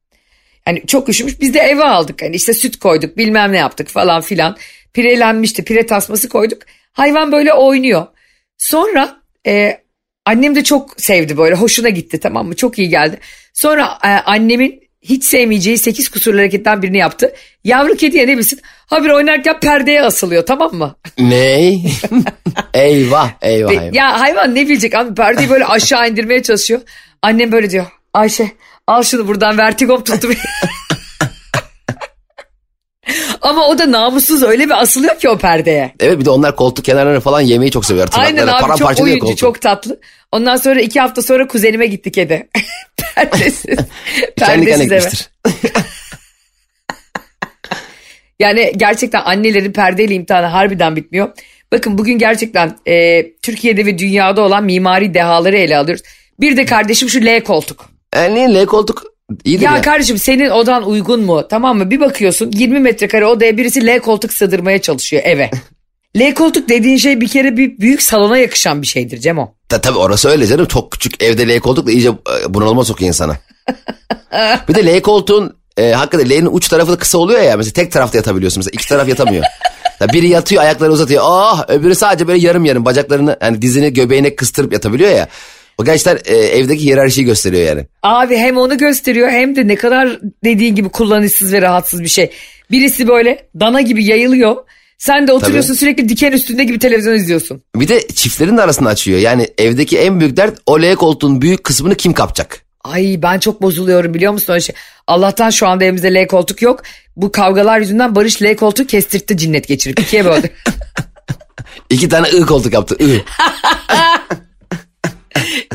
Yani 0.67 0.83
çok 0.87 1.09
üşümüş 1.09 1.41
biz 1.41 1.53
de 1.53 1.59
eve 1.59 1.83
aldık. 1.83 2.21
Hani 2.21 2.35
işte 2.35 2.53
süt 2.53 2.79
koyduk 2.79 3.17
bilmem 3.17 3.51
ne 3.51 3.57
yaptık 3.57 3.87
falan 3.87 4.21
filan. 4.21 4.57
Pirelenmişti 4.93 5.63
pire 5.63 5.85
tasması 5.85 6.29
koyduk. 6.29 6.61
Hayvan 6.93 7.31
böyle 7.31 7.53
oynuyor. 7.53 8.07
Sonra 8.57 9.21
e, 9.47 9.82
annem 10.25 10.55
de 10.55 10.63
çok 10.63 11.01
sevdi 11.01 11.37
böyle 11.37 11.55
hoşuna 11.55 11.89
gitti 11.89 12.19
tamam 12.19 12.47
mı 12.47 12.55
çok 12.55 12.79
iyi 12.79 12.89
geldi. 12.89 13.19
Sonra 13.53 13.97
e, 14.03 14.07
annemin 14.07 14.83
hiç 15.01 15.23
sevmeyeceği 15.23 15.77
8 15.77 16.09
kusurlu 16.09 16.37
hareketten 16.37 16.81
birini 16.81 16.97
yaptı. 16.97 17.33
Yavru 17.63 17.95
kediye 17.95 18.27
ne 18.27 18.37
bilsin 18.37 18.59
habire 18.85 19.13
oynarken 19.13 19.59
perdeye 19.59 20.03
asılıyor 20.03 20.45
tamam 20.45 20.73
mı? 20.73 20.95
Ne? 21.19 21.73
eyvah 22.73 23.29
eyvah 23.41 23.69
Ve- 23.71 23.89
ya 23.93 24.19
hayvan 24.19 24.55
ne 24.55 24.67
bilecek 24.69 24.95
abi 24.95 25.15
perdeyi 25.15 25.49
böyle 25.49 25.65
aşağı 25.65 26.09
indirmeye 26.09 26.43
çalışıyor. 26.43 26.81
Annem 27.21 27.51
böyle 27.51 27.69
diyor. 27.69 27.85
Ayşe 28.13 28.51
al 28.87 29.03
şunu 29.03 29.27
buradan 29.27 29.57
vertigom 29.57 30.03
tuttu. 30.03 30.29
Ama 33.41 33.67
o 33.67 33.77
da 33.77 33.91
namussuz 33.91 34.43
öyle 34.43 34.65
bir 34.65 34.81
asılıyor 34.81 35.19
ki 35.19 35.29
o 35.29 35.37
perdeye. 35.37 35.93
Evet 35.99 36.19
bir 36.19 36.25
de 36.25 36.29
onlar 36.29 36.55
koltuk 36.55 36.85
kenarlarını 36.85 37.19
falan 37.19 37.41
yemeyi 37.41 37.71
çok 37.71 37.85
seviyor. 37.85 38.07
Aynen 38.13 38.47
abi 38.47 38.79
çok 38.79 39.01
oyuncu 39.01 39.19
koltuğu. 39.19 39.35
çok 39.35 39.61
tatlı. 39.61 39.99
Ondan 40.31 40.55
sonra 40.55 40.81
iki 40.81 40.99
hafta 40.99 41.21
sonra 41.21 41.47
kuzenime 41.47 41.85
gitti 41.85 42.11
kedi. 42.11 42.49
Perdesiz. 43.15 43.75
Perdesiz 44.37 44.91
eve. 44.91 45.09
Yani 48.39 48.71
gerçekten 48.77 49.21
annelerin 49.21 49.71
perdeyle 49.71 50.15
imtihanı 50.15 50.45
harbiden 50.45 50.95
bitmiyor. 50.95 51.29
Bakın 51.71 51.97
bugün 51.97 52.17
gerçekten 52.17 52.77
e, 52.85 53.25
Türkiye'de 53.41 53.85
ve 53.85 53.97
dünyada 53.97 54.41
olan 54.41 54.63
mimari 54.63 55.13
dehaları 55.13 55.57
ele 55.57 55.77
alıyoruz. 55.77 56.03
Bir 56.39 56.57
de 56.57 56.65
kardeşim 56.65 57.09
şu 57.09 57.25
L 57.25 57.43
koltuk. 57.43 57.89
Yani 58.15 58.55
L 58.55 58.65
koltuk 58.65 59.12
iyidir 59.45 59.65
Ya, 59.65 59.75
ya. 59.75 59.81
kardeşim 59.81 60.17
senin 60.17 60.49
odan 60.49 60.87
uygun 60.89 61.21
mu? 61.21 61.47
Tamam 61.49 61.77
mı? 61.77 61.89
Bir 61.89 61.99
bakıyorsun 61.99 62.51
20 62.51 62.79
metrekare 62.79 63.25
odaya 63.25 63.57
birisi 63.57 63.87
L 63.87 63.99
koltuk 63.99 64.33
sığdırmaya 64.33 64.81
çalışıyor 64.81 65.21
eve. 65.25 65.51
L 66.17 66.33
koltuk 66.33 66.69
dediğin 66.69 66.97
şey 66.97 67.21
bir 67.21 67.27
kere 67.27 67.57
bir 67.57 67.77
büyük 67.77 68.01
salona 68.01 68.37
yakışan 68.37 68.81
bir 68.81 68.87
şeydir 68.87 69.17
Cemo. 69.17 69.55
Ta, 69.69 69.81
tabii 69.81 69.97
orası 69.97 70.29
öyle 70.29 70.47
canım. 70.47 70.65
Çok 70.65 70.91
küçük 70.91 71.23
evde 71.23 71.47
L 71.47 71.59
koltuk 71.59 71.87
da 71.87 71.91
iyice 71.91 72.09
e, 72.09 72.53
bunalıma 72.53 72.85
sokuyor 72.85 73.07
insana. 73.07 73.37
bir 74.69 74.75
de 74.75 74.85
L 74.97 75.01
koltuğun 75.01 75.57
e, 75.77 75.91
hakikaten 75.91 76.29
L'nin 76.29 76.49
uç 76.51 76.67
tarafı 76.67 76.91
da 76.91 76.97
kısa 76.97 77.17
oluyor 77.17 77.41
ya. 77.41 77.57
Mesela 77.57 77.73
tek 77.73 77.91
tarafta 77.91 78.17
yatabiliyorsun. 78.17 78.59
Mesela 78.59 78.71
iki 78.73 78.87
taraf 78.89 79.07
yatamıyor. 79.09 79.43
Ya 79.99 80.09
biri 80.09 80.27
yatıyor 80.27 80.61
ayakları 80.61 80.91
uzatıyor. 80.91 81.23
Ah 81.25 81.69
öbürü 81.69 81.95
sadece 81.95 82.27
böyle 82.27 82.47
yarım 82.47 82.65
yarım 82.65 82.85
bacaklarını 82.85 83.37
hani 83.39 83.61
dizini 83.61 83.93
göbeğine 83.93 84.35
kıstırıp 84.35 84.73
yatabiliyor 84.73 85.11
ya. 85.11 85.27
O 85.77 85.85
gerçekten 85.85 86.19
e, 86.25 86.35
evdeki 86.35 86.83
hiyerarşiyi 86.83 87.25
gösteriyor 87.25 87.67
yani. 87.67 87.85
Abi 88.03 88.37
hem 88.37 88.57
onu 88.57 88.77
gösteriyor 88.77 89.29
hem 89.29 89.55
de 89.55 89.67
ne 89.67 89.75
kadar 89.75 90.19
dediğin 90.43 90.75
gibi 90.75 90.89
kullanışsız 90.89 91.53
ve 91.53 91.61
rahatsız 91.61 92.03
bir 92.03 92.07
şey. 92.07 92.29
Birisi 92.71 93.07
böyle 93.07 93.47
dana 93.59 93.81
gibi 93.81 94.05
yayılıyor. 94.05 94.55
Sen 94.97 95.27
de 95.27 95.33
oturuyorsun 95.33 95.73
sürekli 95.73 96.09
diken 96.09 96.31
üstünde 96.31 96.63
gibi 96.63 96.79
televizyon 96.79 97.13
izliyorsun. 97.13 97.61
Bir 97.75 97.87
de 97.87 98.07
çiftlerin 98.07 98.57
de 98.57 98.61
arasını 98.61 98.87
açıyor. 98.87 99.19
Yani 99.19 99.47
evdeki 99.57 99.97
en 99.97 100.19
büyük 100.19 100.37
dert 100.37 100.59
o 100.65 100.81
L 100.81 100.95
koltuğun 100.95 101.41
büyük 101.41 101.63
kısmını 101.63 101.95
kim 101.95 102.13
kapacak? 102.13 102.61
Ay 102.83 103.19
ben 103.21 103.39
çok 103.39 103.61
bozuluyorum 103.61 104.13
biliyor 104.13 104.33
musun 104.33 104.59
şey. 104.59 104.75
Allah'tan 105.07 105.49
şu 105.49 105.67
anda 105.67 105.83
evimizde 105.83 106.13
L 106.13 106.27
koltuk 106.27 106.61
yok. 106.61 106.83
Bu 107.15 107.31
kavgalar 107.31 107.79
yüzünden 107.79 108.15
Barış 108.15 108.41
L 108.41 108.55
koltuğu 108.55 108.87
kestirtti 108.87 109.37
cinnet 109.37 109.67
geçirip 109.67 109.99
ikiye 109.99 110.25
böldü. 110.25 110.49
İki 111.89 112.09
tane 112.09 112.29
I 112.29 112.41
koltuk 112.41 112.73
yaptı. 112.73 112.97
I. 112.99 113.21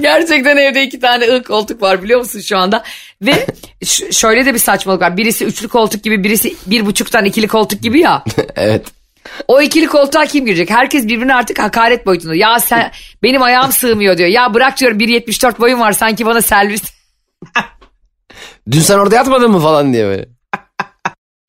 Gerçekten 0.01 0.57
evde 0.57 0.83
iki 0.83 1.01
tane 1.01 1.25
ığ 1.29 1.43
koltuk 1.43 1.83
var 1.83 2.03
biliyor 2.03 2.21
musun 2.21 2.41
şu 2.41 2.59
anda? 2.59 2.85
Ve 3.23 3.47
ş- 3.85 4.13
şöyle 4.13 4.47
de 4.47 4.55
bir 4.55 4.59
saçmalık 4.59 5.03
var. 5.03 5.17
Birisi 5.17 5.45
üçlü 5.45 5.69
koltuk 5.69 6.03
gibi 6.03 6.25
birisi 6.25 6.55
bir 6.67 6.87
buçuktan 6.87 7.25
ikili 7.25 7.49
koltuk 7.49 7.83
gibi 7.83 8.01
ya. 8.01 8.25
evet. 8.57 8.87
O 9.49 9.63
ikili 9.63 9.87
koltuğa 9.87 10.27
kim 10.27 10.47
girecek? 10.47 10.71
Herkes 10.71 11.05
birbirine 11.05 11.35
artık 11.35 11.59
hakaret 11.59 12.07
boyutunda. 12.07 12.35
Ya 12.35 12.59
sen 12.61 12.91
benim 13.23 13.43
ayağım 13.43 13.73
sığmıyor 13.73 14.19
diyor. 14.19 14.29
Ya 14.29 14.55
bırak 14.55 14.81
diyorum 14.81 14.99
1.74 14.99 15.59
boyum 15.59 15.81
var 15.81 15.93
sanki 15.93 16.27
bana 16.27 16.43
servis. 16.43 16.83
Dün 18.71 18.81
sen 18.81 18.99
orada 18.99 19.15
yatmadın 19.15 19.51
mı 19.51 19.61
falan 19.61 19.93
diye 19.93 20.07
böyle. 20.07 20.29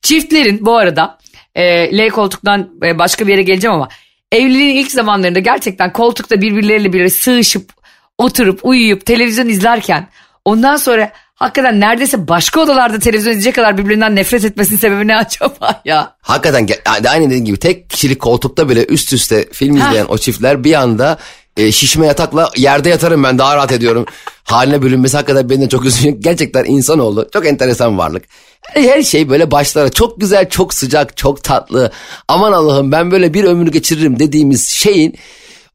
Çiftlerin 0.02 0.66
bu 0.66 0.78
arada 0.78 1.18
e, 1.56 1.98
L 1.98 2.10
koltuktan 2.10 2.70
e, 2.84 3.00
başka 3.00 3.28
bir 3.28 3.32
yere 3.32 3.42
geleceğim 3.42 3.76
ama 3.76 3.90
evliliğin 4.32 4.76
ilk 4.76 4.92
zamanlarında 4.92 5.40
gerçekten 5.40 5.94
koltukta 5.94 6.42
birbirleriyle 6.42 6.94
bir 6.94 7.10
sığışıp 7.10 7.79
oturup 8.20 8.60
uyuyup 8.64 9.06
televizyon 9.06 9.50
izlerken 9.50 10.08
ondan 10.46 10.76
sonra 10.76 11.12
hakikaten 11.36 11.80
neredeyse 11.80 12.28
başka 12.28 12.60
odalarda 12.60 13.00
televizyon 13.00 13.32
izleyecek 13.32 13.56
kadar 13.56 13.78
birbirinden 13.78 14.16
nefret 14.16 14.46
etmesinin 14.46 14.80
sebebi 14.80 15.08
ne 15.08 15.16
acaba 15.18 15.82
ya? 15.86 16.16
Hakikaten 16.22 16.68
aynı 17.10 17.26
dediğin 17.26 17.46
gibi 17.46 17.58
tek 17.58 17.90
kişilik 17.90 18.20
koltukta 18.20 18.70
bile 18.70 18.86
üst 18.86 19.14
üste 19.14 19.50
film 19.52 19.78
izleyen 19.78 20.06
o 20.10 20.18
çiftler 20.18 20.64
bir 20.64 20.74
anda 20.74 21.18
e, 21.58 21.72
şişme 21.72 22.08
yatakla 22.08 22.50
yerde 22.58 22.90
yatarım 22.90 23.24
ben 23.24 23.38
daha 23.38 23.56
rahat 23.56 23.72
ediyorum. 23.72 24.06
Haline 24.44 24.82
bölünmesi 24.82 25.18
hakikaten 25.18 25.50
beni 25.50 25.62
de 25.62 25.70
çok 25.70 25.86
üzüyor. 25.86 26.16
Gerçekten 26.20 26.66
insanoğlu 26.66 27.30
çok 27.34 27.46
enteresan 27.46 27.98
varlık. 27.98 28.24
Her 28.62 29.04
şey 29.04 29.30
böyle 29.30 29.52
başlara 29.52 29.90
çok 29.90 30.22
güzel, 30.22 30.50
çok 30.50 30.74
sıcak, 30.74 31.18
çok 31.18 31.44
tatlı. 31.44 31.92
Aman 32.28 32.52
Allah'ım 32.52 32.92
ben 32.92 33.12
böyle 33.12 33.34
bir 33.34 33.44
ömür 33.44 33.72
geçiririm 33.72 34.20
dediğimiz 34.20 34.70
şeyin 34.70 35.16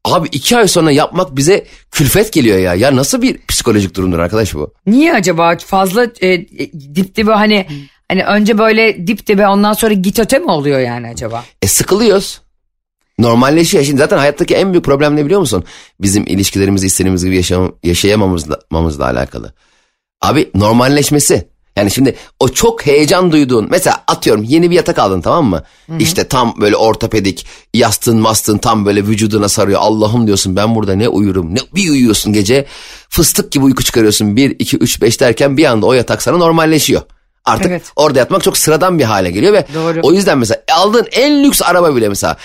Abi 0.05 0.27
iki 0.31 0.57
ay 0.57 0.67
sonra 0.67 0.91
yapmak 0.91 1.35
bize 1.35 1.65
külfet 1.91 2.33
geliyor 2.33 2.57
ya. 2.57 2.73
Ya 2.75 2.95
nasıl 2.95 3.21
bir 3.21 3.37
psikolojik 3.47 3.95
durumdur 3.95 4.19
arkadaş 4.19 4.53
bu? 4.53 4.73
Niye 4.85 5.13
acaba 5.13 5.57
fazla 5.57 6.07
e, 6.21 6.47
dip 6.95 7.15
dibe 7.15 7.31
hani 7.31 7.67
hani 8.07 8.23
önce 8.25 8.57
böyle 8.57 9.07
dip 9.07 9.27
dibe 9.27 9.47
ondan 9.47 9.73
sonra 9.73 9.93
git 9.93 10.19
öte 10.19 10.39
mi 10.39 10.51
oluyor 10.51 10.79
yani 10.79 11.07
acaba? 11.07 11.45
E 11.61 11.67
sıkılıyoruz. 11.67 12.41
Normalleşiyor. 13.19 13.83
Şimdi 13.83 13.97
zaten 13.97 14.17
hayattaki 14.17 14.55
en 14.55 14.71
büyük 14.73 14.85
problem 14.85 15.15
ne 15.15 15.25
biliyor 15.25 15.39
musun? 15.39 15.63
Bizim 16.01 16.23
ilişkilerimizi 16.27 16.85
istediğimiz 16.87 17.25
gibi 17.25 17.35
yaşam, 17.35 17.75
yaşayamamamızla 17.83 19.05
alakalı. 19.05 19.53
Abi 20.21 20.49
normalleşmesi. 20.55 21.54
Yani 21.75 21.91
şimdi 21.91 22.15
o 22.39 22.49
çok 22.49 22.85
heyecan 22.85 23.31
duyduğun 23.31 23.67
mesela 23.69 24.03
atıyorum 24.07 24.43
yeni 24.43 24.69
bir 24.69 24.75
yatak 24.75 24.99
aldın 24.99 25.21
tamam 25.21 25.45
mı? 25.45 25.63
Hı-hı. 25.87 25.97
İşte 25.99 26.27
tam 26.27 26.55
böyle 26.61 26.75
ortopedik 26.75 27.45
yastığın 27.73 28.17
mastığın 28.17 28.57
tam 28.57 28.85
böyle 28.85 29.07
vücuduna 29.07 29.49
sarıyor. 29.49 29.79
Allah'ım 29.83 30.27
diyorsun 30.27 30.55
ben 30.55 30.75
burada 30.75 30.95
ne 30.95 31.07
uyurum 31.07 31.55
ne 31.55 31.59
bir 31.75 31.89
uyuyorsun 31.89 32.33
gece 32.33 32.65
fıstık 33.09 33.51
gibi 33.51 33.63
uyku 33.63 33.83
çıkarıyorsun 33.83 34.35
1 34.35 34.55
2 34.59 34.77
3 34.77 35.01
5 35.01 35.19
derken 35.19 35.57
bir 35.57 35.65
anda 35.65 35.85
o 35.85 35.93
yatak 35.93 36.23
sana 36.23 36.37
normalleşiyor. 36.37 37.01
Artık 37.45 37.67
evet. 37.67 37.83
orada 37.95 38.19
yatmak 38.19 38.43
çok 38.43 38.57
sıradan 38.57 38.99
bir 38.99 39.03
hale 39.03 39.31
geliyor 39.31 39.53
ve 39.53 39.65
Doğru. 39.73 39.99
o 40.03 40.13
yüzden 40.13 40.37
mesela 40.37 40.61
aldığın 40.71 41.07
en 41.11 41.43
lüks 41.43 41.61
araba 41.61 41.95
bile 41.95 42.09
mesela 42.09 42.37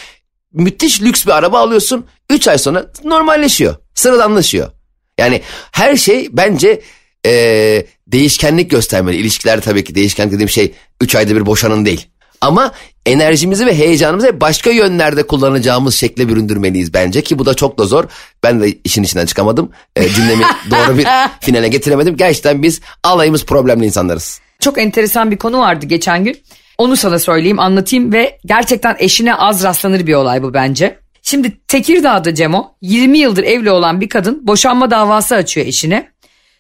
müthiş 0.53 1.03
lüks 1.03 1.27
bir 1.27 1.31
araba 1.31 1.59
alıyorsun 1.59 2.07
3 2.31 2.49
ay 2.49 2.59
sonra 2.59 2.87
normalleşiyor 3.05 3.77
sıradanlaşıyor. 3.95 4.71
Yani 5.19 5.43
her 5.73 5.97
şey 5.97 6.29
bence 6.33 6.83
e, 7.26 7.87
değişkenlik 8.06 8.70
göstermeli. 8.70 9.16
İlişkiler 9.16 9.61
tabii 9.61 9.85
ki 9.85 9.94
değişkenlik 9.94 10.33
dediğim 10.33 10.48
şey 10.48 10.74
3 11.00 11.14
ayda 11.14 11.37
bir 11.37 11.46
boşanın 11.46 11.85
değil. 11.85 12.06
Ama 12.40 12.72
enerjimizi 13.06 13.66
ve 13.66 13.74
heyecanımızı 13.74 14.40
başka 14.40 14.70
yönlerde 14.70 15.22
kullanacağımız 15.22 15.94
şekle 15.94 16.28
büründürmeliyiz 16.28 16.94
bence 16.94 17.22
ki 17.22 17.38
bu 17.38 17.46
da 17.46 17.54
çok 17.54 17.78
da 17.78 17.85
zor. 17.85 18.04
Ben 18.42 18.61
de 18.61 18.74
işin 18.85 19.02
içinden 19.02 19.26
çıkamadım. 19.26 19.70
E, 19.96 20.09
cümlemi 20.09 20.44
doğru 20.70 20.98
bir 20.98 21.06
finale 21.40 21.68
getiremedim. 21.68 22.16
Gerçekten 22.16 22.62
biz 22.62 22.80
alayımız 23.04 23.44
problemli 23.44 23.85
insanlarız. 23.85 24.40
Çok 24.61 24.78
enteresan 24.78 25.30
bir 25.30 25.37
konu 25.37 25.59
vardı 25.59 25.87
geçen 25.87 26.24
gün. 26.24 26.37
Onu 26.78 26.96
sana 26.96 27.18
söyleyeyim, 27.18 27.59
anlatayım 27.59 28.12
ve 28.12 28.38
gerçekten 28.46 28.96
eşine 28.98 29.35
az 29.35 29.62
rastlanır 29.64 30.06
bir 30.06 30.14
olay 30.14 30.42
bu 30.42 30.54
bence. 30.54 30.98
Şimdi 31.22 31.61
Tekirdağ'da 31.68 32.35
Cemo 32.35 32.74
20 32.80 33.18
yıldır 33.18 33.44
evli 33.44 33.70
olan 33.70 34.00
bir 34.00 34.09
kadın 34.09 34.46
boşanma 34.46 34.90
davası 34.90 35.35
açıyor 35.35 35.66
eşine. 35.66 36.09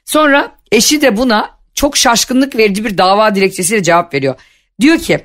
Sonra 0.04 0.52
eşi 0.72 1.02
de 1.02 1.16
buna 1.16 1.50
çok 1.74 1.96
şaşkınlık 1.96 2.56
verici 2.56 2.84
bir 2.84 2.98
dava 2.98 3.34
dilekçesiyle 3.34 3.82
cevap 3.82 4.14
veriyor. 4.14 4.34
Diyor 4.80 4.98
ki 4.98 5.20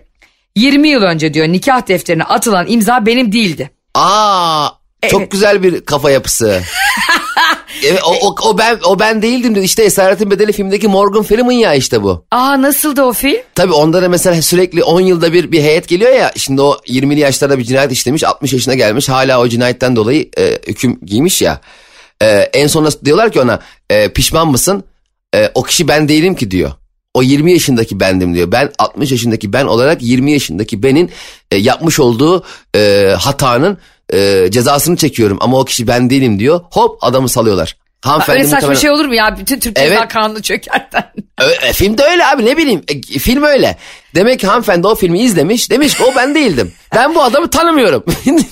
20 0.56 0.90
yıl 0.90 1.02
önce 1.02 1.34
diyor 1.34 1.48
nikah 1.48 1.88
defterine 1.88 2.24
atılan 2.24 2.66
imza 2.70 3.06
benim 3.06 3.32
değildi. 3.32 3.72
Aa 3.94 4.70
evet. 5.04 5.12
çok 5.12 5.32
güzel 5.32 5.64
bir 5.64 5.86
kafa 5.86 6.12
yapısı. 6.12 6.62
evet, 7.86 8.02
o, 8.04 8.28
o, 8.28 8.36
o 8.50 8.58
ben 8.58 8.80
o 8.86 9.00
ben 9.00 9.22
değildim 9.22 9.56
diyor. 9.56 9.66
İşte 9.66 9.84
Esaretin 9.84 10.32
Bedeli 10.32 10.52
filmdeki 10.52 10.88
Morgan 10.88 11.24
Freeman 11.24 11.52
ya 11.52 11.74
işte 11.74 12.04
bu. 12.04 12.26
Aa 12.32 12.62
nasıldı 12.62 13.04
o 13.04 13.14
film? 13.14 13.42
Tabii 13.56 13.74
onda 13.74 14.02
da 14.02 14.10
mesela 14.10 14.42
sürekli 14.42 14.84
10 14.84 15.02
yılda 15.02 15.34
bir 15.34 15.52
bir 15.52 15.62
heyet 15.62 15.88
geliyor 15.88 16.12
ya. 16.12 16.32
Şimdi 16.36 16.62
o 16.62 16.78
20'li 16.88 17.20
yaşlarda 17.20 17.60
bir 17.60 17.64
cinayet 17.64 17.92
işlemiş 17.92 18.24
60 18.24 18.54
yaşına 18.54 18.74
gelmiş 18.74 19.10
hala 19.10 19.42
o 19.42 19.48
cinayetten 19.48 19.96
dolayı 19.96 20.30
e, 20.38 20.60
hüküm 20.68 21.00
giymiş 21.06 21.42
ya. 21.42 21.62
E, 22.22 22.28
en 22.28 22.68
sonunda 22.68 22.92
diyorlar 23.06 23.32
ki 23.32 23.42
ona 23.42 23.60
e, 23.90 24.10
pişman 24.10 24.48
mısın? 24.48 24.84
E, 25.36 25.52
o 25.54 25.64
kişi 25.64 25.88
ben 25.88 26.08
değilim 26.08 26.36
ki 26.36 26.52
diyor. 26.52 26.72
O 27.14 27.24
20 27.24 27.52
yaşındaki 27.52 28.00
bendim 28.00 28.36
diyor. 28.36 28.52
Ben 28.52 28.72
60 28.80 29.12
yaşındaki 29.12 29.54
ben 29.54 29.66
olarak 29.66 30.02
20 30.02 30.32
yaşındaki 30.32 30.84
benin 30.84 31.12
e, 31.52 31.58
yapmış 31.58 32.00
olduğu 32.00 32.44
e, 32.76 33.14
hatanın 33.20 33.78
e, 34.14 34.48
cezasını 34.52 34.96
çekiyorum. 34.98 35.38
Ama 35.42 35.60
o 35.60 35.66
kişi 35.66 35.88
ben 35.88 36.10
değilim 36.10 36.40
diyor. 36.40 36.62
Hop 36.72 36.98
adamı 37.02 37.30
salıyorlar. 37.30 37.78
Hanımefendi 38.02 38.40
öyle 38.40 38.44
saçma 38.48 38.58
muhtemelen... 38.58 38.82
şey 38.82 38.90
olur 38.90 39.06
mu 39.06 39.16
ya? 39.16 39.38
Bütün 39.40 39.60
Türk 39.60 39.80
evet. 39.80 39.90
ceza 39.90 40.08
kanunu 40.08 40.42
çökerten. 40.42 41.12
E, 41.62 41.74
film 41.74 41.98
de 41.98 42.04
öyle 42.04 42.26
abi 42.26 42.46
ne 42.46 42.58
bileyim. 42.58 42.84
E, 42.88 43.20
film 43.20 43.44
öyle. 43.44 43.78
Demek 44.16 44.40
ki 44.40 44.48
hanımefendi 44.48 44.88
o 44.88 44.96
filmi 44.96 45.20
izlemiş. 45.20 45.72
Demiş 45.72 45.98
ki 45.98 46.04
o 46.04 46.16
ben 46.16 46.36
değildim. 46.36 46.74
Ben 46.96 47.16
bu 47.16 47.24
adamı 47.24 47.50
tanımıyorum. 47.50 48.06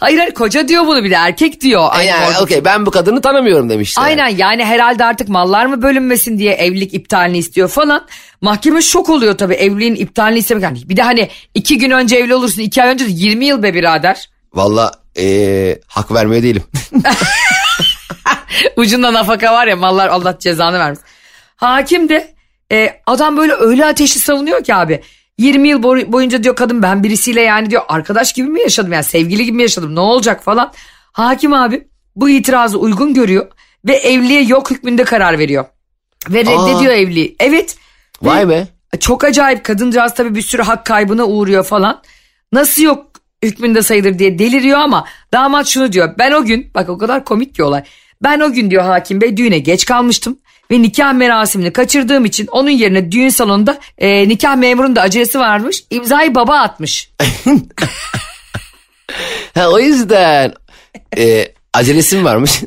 hayır 0.00 0.18
hayır 0.18 0.34
koca 0.34 0.68
diyor 0.68 0.86
bunu 0.86 1.04
bir 1.04 1.10
de 1.10 1.14
erkek 1.14 1.60
diyor. 1.60 1.88
E 2.00 2.04
yani 2.04 2.38
okey 2.42 2.64
ben 2.64 2.86
bu 2.86 2.90
kadını 2.90 3.20
tanımıyorum 3.20 3.70
demişler. 3.70 4.04
Aynen 4.04 4.28
yani 4.28 4.64
herhalde 4.64 5.04
artık 5.04 5.28
mallar 5.28 5.66
mı 5.66 5.82
bölünmesin 5.82 6.38
diye 6.38 6.52
evlilik 6.52 6.94
iptalini 6.94 7.38
istiyor 7.38 7.68
falan. 7.68 8.06
Mahkeme 8.40 8.82
şok 8.82 9.08
oluyor 9.08 9.38
tabii 9.38 9.54
evliliğin 9.54 9.94
iptalini 9.94 10.38
istemek. 10.38 10.62
Yani 10.62 10.78
bir 10.84 10.96
de 10.96 11.02
hani 11.02 11.28
iki 11.54 11.78
gün 11.78 11.90
önce 11.90 12.16
evli 12.16 12.34
olursun 12.34 12.62
iki 12.62 12.82
ay 12.82 12.88
önce 12.88 13.06
de 13.06 13.10
20 13.12 13.44
yıl 13.44 13.62
be 13.62 13.74
birader. 13.74 14.30
Valla 14.54 14.92
ee, 15.18 15.78
hak 15.86 16.12
vermiyor 16.12 16.42
değilim. 16.42 16.62
Ucunda 18.76 19.12
nafaka 19.12 19.52
var 19.54 19.66
ya 19.66 19.76
mallar 19.76 20.08
Allah 20.08 20.36
cezanı 20.38 20.78
vermiş. 20.78 21.00
Hakim 21.56 22.08
de 22.08 22.34
e, 22.72 23.00
adam 23.06 23.36
böyle 23.36 23.52
öyle 23.52 23.86
ateşli 23.86 24.20
savunuyor 24.20 24.64
ki 24.64 24.74
abi. 24.74 25.02
20 25.38 25.68
yıl 25.68 25.82
boyunca 25.82 26.42
diyor 26.42 26.56
kadın 26.56 26.82
ben 26.82 27.02
birisiyle 27.02 27.40
yani 27.40 27.70
diyor 27.70 27.82
arkadaş 27.88 28.32
gibi 28.32 28.48
mi 28.48 28.60
yaşadım 28.60 28.92
yani 28.92 29.04
sevgili 29.04 29.44
gibi 29.44 29.56
mi 29.56 29.62
yaşadım 29.62 29.94
ne 29.94 30.00
olacak 30.00 30.44
falan. 30.44 30.72
Hakim 31.12 31.52
abi 31.52 31.88
bu 32.16 32.28
itirazı 32.28 32.78
uygun 32.78 33.14
görüyor 33.14 33.46
ve 33.84 33.96
evliliğe 33.96 34.42
yok 34.42 34.70
hükmünde 34.70 35.04
karar 35.04 35.38
veriyor. 35.38 35.64
Ve 36.28 36.40
reddediyor 36.40 36.92
Aa. 36.92 36.96
evliliği. 36.96 37.36
Evet. 37.40 37.76
Vay 38.22 38.48
be. 38.48 38.68
Çok 39.00 39.24
acayip 39.24 39.64
kadıncağız 39.64 40.14
tabii 40.14 40.34
bir 40.34 40.42
sürü 40.42 40.62
hak 40.62 40.86
kaybına 40.86 41.24
uğruyor 41.24 41.64
falan. 41.64 42.02
Nasıl 42.52 42.82
yok 42.82 43.06
hükmünde 43.42 43.82
sayılır 43.82 44.18
diye 44.18 44.38
deliriyor 44.38 44.78
ama 44.78 45.04
damat 45.32 45.66
şunu 45.66 45.92
diyor. 45.92 46.14
Ben 46.18 46.32
o 46.32 46.44
gün 46.44 46.70
bak 46.74 46.88
o 46.88 46.98
kadar 46.98 47.24
komik 47.24 47.58
bir 47.58 47.62
olay. 47.62 47.84
Ben 48.22 48.40
o 48.40 48.52
gün 48.52 48.70
diyor 48.70 48.82
hakim 48.82 49.20
bey 49.20 49.36
düğüne 49.36 49.58
geç 49.58 49.84
kalmıştım 49.84 50.38
ve 50.70 50.82
nikah 50.82 51.12
merasimini 51.12 51.72
kaçırdığım 51.72 52.24
için 52.24 52.46
onun 52.46 52.70
yerine 52.70 53.12
düğün 53.12 53.28
salonunda 53.28 53.78
e, 53.98 54.28
nikah 54.28 54.56
memurunun 54.56 54.96
da 54.96 55.02
acelesi 55.02 55.38
varmış. 55.38 55.84
imzayı 55.90 56.34
baba 56.34 56.58
atmış. 56.58 57.10
ha, 59.54 59.68
o 59.68 59.78
yüzden 59.78 60.54
e, 61.18 61.48
acelesi 61.72 62.16
mi 62.16 62.24
varmış? 62.24 62.60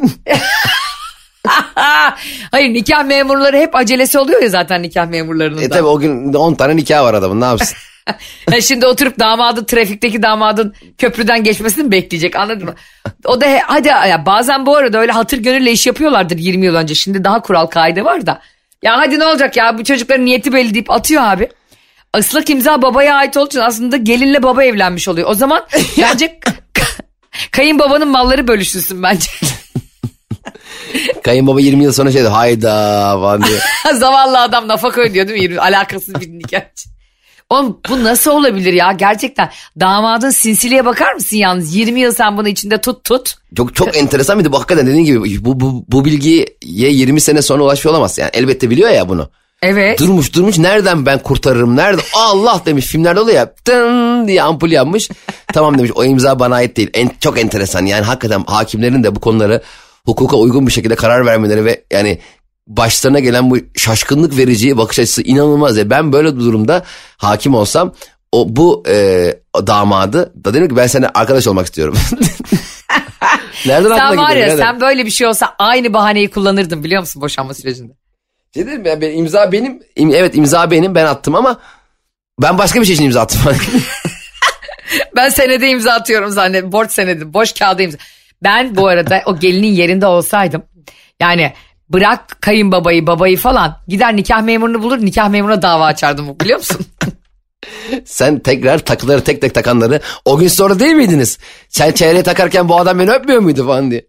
Hayır 2.52 2.74
nikah 2.74 3.04
memurları 3.04 3.58
hep 3.58 3.76
acelesi 3.76 4.20
oluyor 4.20 4.42
ya 4.42 4.50
zaten 4.50 4.84
nikah 4.84 5.08
memurlarının 5.08 5.58
e, 5.58 5.62
da. 5.62 5.66
E 5.66 5.70
tabi 5.70 5.88
o 5.88 6.00
gün 6.00 6.34
10 6.34 6.56
tane 6.56 6.76
nikah 6.76 7.04
var 7.04 7.14
adamın 7.14 7.42
ne 7.42 7.46
yapsın? 7.46 7.78
Şimdi 8.62 8.86
oturup 8.86 9.20
damadın 9.20 9.66
trafikteki 9.66 10.24
damadın 10.24 10.74
köprüden 10.98 11.44
geçmesini 11.44 11.84
mi 11.84 11.92
bekleyecek 11.92 12.36
anladın 12.36 12.66
mı? 12.66 12.76
O 13.26 13.42
da 13.42 13.46
he, 13.46 13.60
hadi 13.60 13.88
ya 13.88 14.26
bazen 14.26 14.66
bu 14.66 14.76
arada 14.76 15.00
öyle 15.00 15.12
hatır 15.12 15.38
gönülle 15.38 15.72
iş 15.72 15.88
yapıyorlardır 15.88 16.38
20 16.38 16.66
yıl 16.66 16.76
önce. 16.76 16.96
Şimdi 16.96 17.24
daha 17.24 17.42
kural 17.42 17.66
kaide 17.66 18.06
var 18.06 18.26
da. 18.26 18.42
Ya 18.84 18.98
hadi 18.98 19.20
ne 19.20 19.26
olacak 19.26 19.58
ya 19.58 19.78
bu 19.78 19.84
çocukların 19.84 20.26
niyeti 20.26 20.54
belli 20.54 20.74
deyip 20.74 20.92
atıyor 20.92 21.24
abi. 21.24 21.50
Islak 22.18 22.50
imza 22.50 22.82
babaya 22.82 23.16
ait 23.16 23.38
olduğu 23.38 23.48
için 23.48 23.60
aslında 23.60 23.98
gelinle 23.98 24.44
baba 24.44 24.64
evlenmiş 24.64 25.08
oluyor. 25.08 25.30
O 25.30 25.34
zaman 25.34 25.66
bence 25.98 26.40
kayınbabanın 27.52 28.08
malları 28.08 28.48
bölüşülsün 28.48 29.04
bence. 29.04 29.32
Kayınbaba 31.24 31.62
20 31.62 31.84
yıl 31.84 31.92
sonra 31.94 32.12
şeydi 32.12 32.28
hayda 32.28 32.72
falan 33.22 33.44
diyor. 33.44 33.62
Zavallı 33.94 34.40
adam 34.40 34.68
nafaka 34.68 35.02
ödüyor 35.02 35.28
değil 35.28 35.40
mi? 35.40 35.44
20, 35.44 35.60
alakasız 35.60 36.22
bir 36.22 36.30
nikah 36.30 36.62
Oğlum 37.50 37.80
bu 37.90 38.04
nasıl 38.04 38.32
olabilir 38.32 38.74
ya? 38.74 38.92
Gerçekten 38.92 39.50
damadın 39.80 40.30
sinsiliğe 40.30 40.86
bakar 40.86 41.14
mısın 41.14 41.38
yalnız? 41.38 41.76
20 41.76 42.00
yıl 42.00 42.14
sen 42.14 42.38
bunu 42.38 42.48
içinde 42.48 42.82
tut 42.82 43.04
tut. 43.04 43.36
Çok 43.58 43.76
çok 43.76 43.98
enteresan 43.98 44.40
bir 44.40 44.46
de 44.46 44.52
bu. 44.52 44.58
Hakikaten 44.58 44.88
dediğin 44.88 45.06
gibi 45.06 45.46
bu, 45.46 45.60
bu, 45.60 45.86
bu 45.88 46.06
bilgiye 46.06 46.48
20 46.62 47.22
sene 47.22 47.42
sonra 47.42 47.64
ulaşıyor 47.64 47.94
olamaz. 47.94 48.18
Yani 48.18 48.30
elbette 48.34 48.70
biliyor 48.70 48.90
ya 48.90 49.10
bunu. 49.10 49.30
Evet. 49.62 50.00
Durmuş 50.00 50.34
durmuş. 50.34 50.58
Nereden 50.58 51.06
ben 51.06 51.20
kurtarırım? 51.20 51.76
Nerede? 51.76 52.02
Allah 52.16 52.62
demiş. 52.66 52.86
Filmlerde 52.86 53.20
oluyor 53.20 53.38
ya. 53.38 53.54
Tın 53.66 54.28
diye 54.28 54.44
ampul 54.44 54.72
yanmış. 54.72 55.10
Tamam 55.54 55.78
demiş. 55.78 55.92
O 55.96 56.04
imza 56.04 56.40
bana 56.40 56.56
ait 56.56 56.78
değil. 56.78 56.90
En, 56.94 57.12
çok 57.20 57.40
enteresan. 57.40 57.86
Yani 57.86 58.06
hakikaten 58.06 58.44
hakimlerin 58.48 59.04
de 59.04 59.16
bu 59.16 59.20
konuları 59.20 59.62
hukuka 60.06 60.38
uygun 60.38 60.68
bir 60.68 60.72
şekilde 60.72 60.96
karar 60.96 61.26
vermeleri 61.26 61.66
ve 61.66 61.84
yani 61.92 62.20
başlarına 62.70 63.20
gelen 63.20 63.52
bu 63.52 63.58
şaşkınlık 63.76 64.38
verici 64.38 64.78
bakış 64.78 65.00
açısı 65.00 65.22
inanılmaz. 65.22 65.78
Ya. 65.78 65.90
Ben 65.90 66.14
böyle 66.14 66.36
bir 66.36 66.42
durumda 66.42 66.84
hakim 67.18 67.56
olsam 67.56 67.94
o 68.32 68.46
bu 68.56 68.84
e, 68.88 69.34
damadı 69.68 70.34
da 70.46 70.54
dedim 70.54 70.70
ki 70.70 70.76
ben 70.76 70.88
seninle 70.88 71.10
arkadaş 71.10 71.48
olmak 71.48 71.66
istiyorum. 71.66 71.98
Nereden 73.66 73.98
sen 73.98 74.18
var 74.18 74.30
ya 74.30 74.36
nereden? 74.36 74.58
sen 74.58 74.82
böyle 74.82 75.06
bir 75.06 75.12
şey 75.12 75.28
olsa 75.28 75.56
aynı 75.60 75.94
bahaneyi 75.94 76.30
kullanırdın 76.30 76.84
biliyor 76.84 77.02
musun 77.02 77.22
boşanma 77.22 77.54
sürecinde? 77.54 77.94
Şey 78.54 78.68
dedim 78.68 78.86
ya 78.86 79.02
ben, 79.02 79.18
imza 79.18 79.52
benim. 79.52 79.80
im- 79.98 80.16
evet 80.16 80.38
imza 80.38 80.72
benim 80.72 80.96
ben 80.96 81.06
attım 81.06 81.36
ama 81.36 81.60
ben 82.42 82.58
başka 82.58 82.82
bir 82.82 82.86
şey 82.86 82.94
için 82.96 83.06
imza 83.06 83.22
attım. 83.22 83.40
Ben 85.16 85.30
senede 85.30 85.70
imza 85.70 85.92
atıyorum 85.92 86.30
zannediyorum. 86.30 86.72
Borç 86.72 86.92
senedi. 86.92 87.34
Boş 87.34 87.54
kağıda 87.54 87.82
imza. 87.82 87.98
Ben 88.44 88.76
bu 88.76 88.88
arada 88.88 89.22
o 89.26 89.40
gelinin 89.40 89.74
yerinde 89.74 90.06
olsaydım. 90.06 90.64
Yani 91.20 91.54
bırak 91.90 92.42
kayınbabayı 92.42 93.08
babayı 93.08 93.38
falan. 93.38 93.78
Gider 93.88 94.16
nikah 94.16 94.42
memurunu 94.42 94.84
bulur 94.84 95.06
nikah 95.06 95.30
memuruna 95.30 95.62
dava 95.62 95.86
açardım 95.86 96.40
biliyor 96.40 96.60
musun? 96.60 96.86
Sen 98.06 98.40
tekrar 98.40 98.80
takıları 98.80 99.24
tek 99.24 99.42
tek 99.42 99.54
takanları 99.54 100.00
o 100.26 100.38
gün 100.38 100.48
sonra 100.48 100.80
değil 100.80 100.94
miydiniz? 100.94 101.38
Sen 101.70 101.92
çeyreği 101.92 102.24
takarken 102.24 102.70
bu 102.70 102.80
adam 102.80 103.00
beni 103.00 103.12
öpmüyor 103.12 103.40
muydu 103.40 103.68
falan 103.68 103.92
diye. 103.92 104.06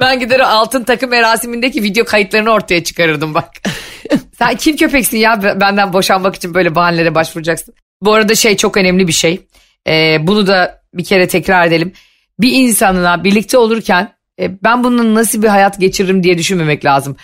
ben 0.00 0.20
gider 0.20 0.40
o 0.40 0.44
altın 0.44 0.84
takım 0.84 1.10
merasimindeki 1.10 1.82
video 1.82 2.04
kayıtlarını 2.04 2.50
ortaya 2.50 2.84
çıkarırdım 2.84 3.34
bak. 3.34 3.50
Sen 4.38 4.56
kim 4.56 4.76
köpeksin 4.76 5.18
ya 5.18 5.42
benden 5.60 5.92
boşanmak 5.92 6.36
için 6.36 6.54
böyle 6.54 6.74
bahanelere 6.74 7.14
başvuracaksın. 7.14 7.74
Bu 8.02 8.14
arada 8.14 8.34
şey 8.34 8.56
çok 8.56 8.76
önemli 8.76 9.08
bir 9.08 9.12
şey. 9.12 9.40
Ee, 9.88 10.18
bunu 10.20 10.46
da 10.46 10.82
bir 10.94 11.04
kere 11.04 11.28
tekrar 11.28 11.66
edelim. 11.66 11.92
Bir 12.40 12.52
insanla 12.52 13.24
birlikte 13.24 13.58
olurken 13.58 14.12
e, 14.40 14.62
ben 14.64 14.84
bunun 14.84 15.14
nasıl 15.14 15.42
bir 15.42 15.48
hayat 15.48 15.80
geçiririm 15.80 16.22
diye 16.22 16.38
düşünmemek 16.38 16.84
lazım. 16.84 17.16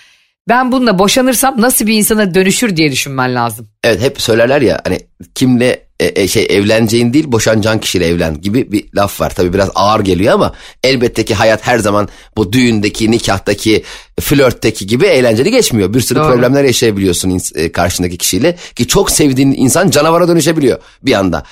Ben 0.48 0.72
bununla 0.72 0.98
boşanırsam 0.98 1.60
nasıl 1.60 1.86
bir 1.86 1.94
insana 1.94 2.34
dönüşür 2.34 2.76
diye 2.76 2.92
düşünmen 2.92 3.34
lazım. 3.34 3.68
Evet 3.84 4.00
hep 4.00 4.20
söylerler 4.20 4.60
ya 4.60 4.80
hani 4.84 5.00
kimle 5.34 5.88
e, 6.00 6.22
e, 6.22 6.28
şey 6.28 6.46
evleneceğin 6.50 7.12
değil 7.12 7.32
boşanacağın 7.32 7.78
kişiyle 7.78 8.06
evlen 8.06 8.40
gibi 8.40 8.72
bir 8.72 8.84
laf 8.94 9.20
var. 9.20 9.34
Tabii 9.34 9.52
biraz 9.52 9.70
ağır 9.74 10.00
geliyor 10.00 10.34
ama 10.34 10.54
elbette 10.84 11.24
ki 11.24 11.34
hayat 11.34 11.66
her 11.66 11.78
zaman 11.78 12.08
bu 12.36 12.52
düğündeki, 12.52 13.10
nikahtaki, 13.10 13.84
flörtteki 14.20 14.86
gibi 14.86 15.06
eğlenceli 15.06 15.50
geçmiyor. 15.50 15.94
Bir 15.94 16.00
sürü 16.00 16.18
Doğru. 16.18 16.32
problemler 16.32 16.64
yaşayabiliyorsun 16.64 17.40
e, 17.54 17.72
karşındaki 17.72 18.18
kişiyle 18.18 18.56
ki 18.74 18.86
çok 18.86 19.10
sevdiğin 19.10 19.54
insan 19.56 19.90
canavara 19.90 20.28
dönüşebiliyor 20.28 20.78
bir 21.02 21.12
anda. 21.12 21.42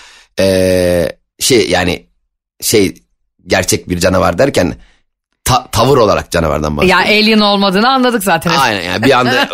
Ee, 0.40 1.08
şey 1.40 1.70
yani 1.70 2.06
şey 2.60 2.94
gerçek 3.46 3.88
bir 3.88 3.98
canavar 3.98 4.38
derken 4.38 4.74
ta- 5.46 5.66
tavır 5.72 5.96
olarak 5.96 6.30
canavardan 6.30 6.70
Ya 6.70 6.76
bahsediyorum. 6.76 7.04
alien 7.06 7.40
olmadığını 7.40 7.88
anladık 7.92 8.24
zaten. 8.24 8.50
Aynen 8.60 8.82
yani 8.82 9.02
bir 9.04 9.18
anda 9.18 9.48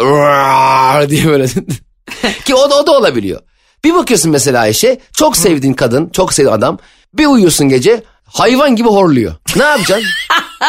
diye 1.10 1.26
böyle. 1.26 1.46
Ki 2.44 2.54
o 2.54 2.70
da, 2.70 2.74
o 2.74 2.86
da 2.86 2.92
olabiliyor. 2.92 3.40
Bir 3.84 3.94
bakıyorsun 3.94 4.30
mesela 4.30 4.60
Ayşe 4.60 4.98
çok 5.16 5.36
sevdiğin 5.36 5.74
kadın 5.74 6.08
çok 6.08 6.32
sevdiğin 6.32 6.54
adam 6.54 6.78
bir 7.14 7.26
uyuyorsun 7.26 7.68
gece 7.68 8.02
hayvan 8.24 8.76
gibi 8.76 8.88
horluyor. 8.88 9.34
Ne 9.56 9.62
yapacaksın? 9.62 10.06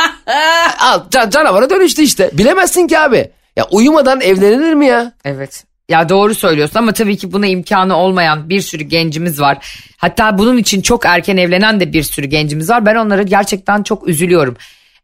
Al 0.80 1.00
can, 1.12 1.30
canavara 1.30 1.70
dönüştü 1.70 2.02
işte. 2.02 2.30
Bilemezsin 2.34 2.88
ki 2.88 3.00
abi. 3.00 3.32
Ya 3.56 3.68
uyumadan 3.72 4.22
evlenilir 4.22 4.74
mi 4.74 4.86
ya? 4.88 5.12
Evet. 5.26 5.64
Ya 5.90 6.10
doğru 6.10 6.36
söylüyorsun 6.36 6.80
ama 6.80 6.92
tabii 6.94 7.18
ki 7.18 7.32
buna 7.34 7.48
imkanı 7.48 7.96
olmayan 7.98 8.50
bir 8.50 8.62
sürü 8.62 8.84
gencimiz 8.84 9.42
var. 9.42 9.78
Hatta 9.98 10.38
bunun 10.38 10.58
için 10.58 10.82
çok 10.82 11.06
erken 11.06 11.38
evlenen 11.38 11.80
de 11.80 11.94
bir 11.94 12.04
sürü 12.04 12.26
gencimiz 12.28 12.70
var. 12.70 12.86
Ben 12.86 12.96
onlara 12.96 13.22
gerçekten 13.24 13.84
çok 13.84 14.08
üzülüyorum. 14.08 14.58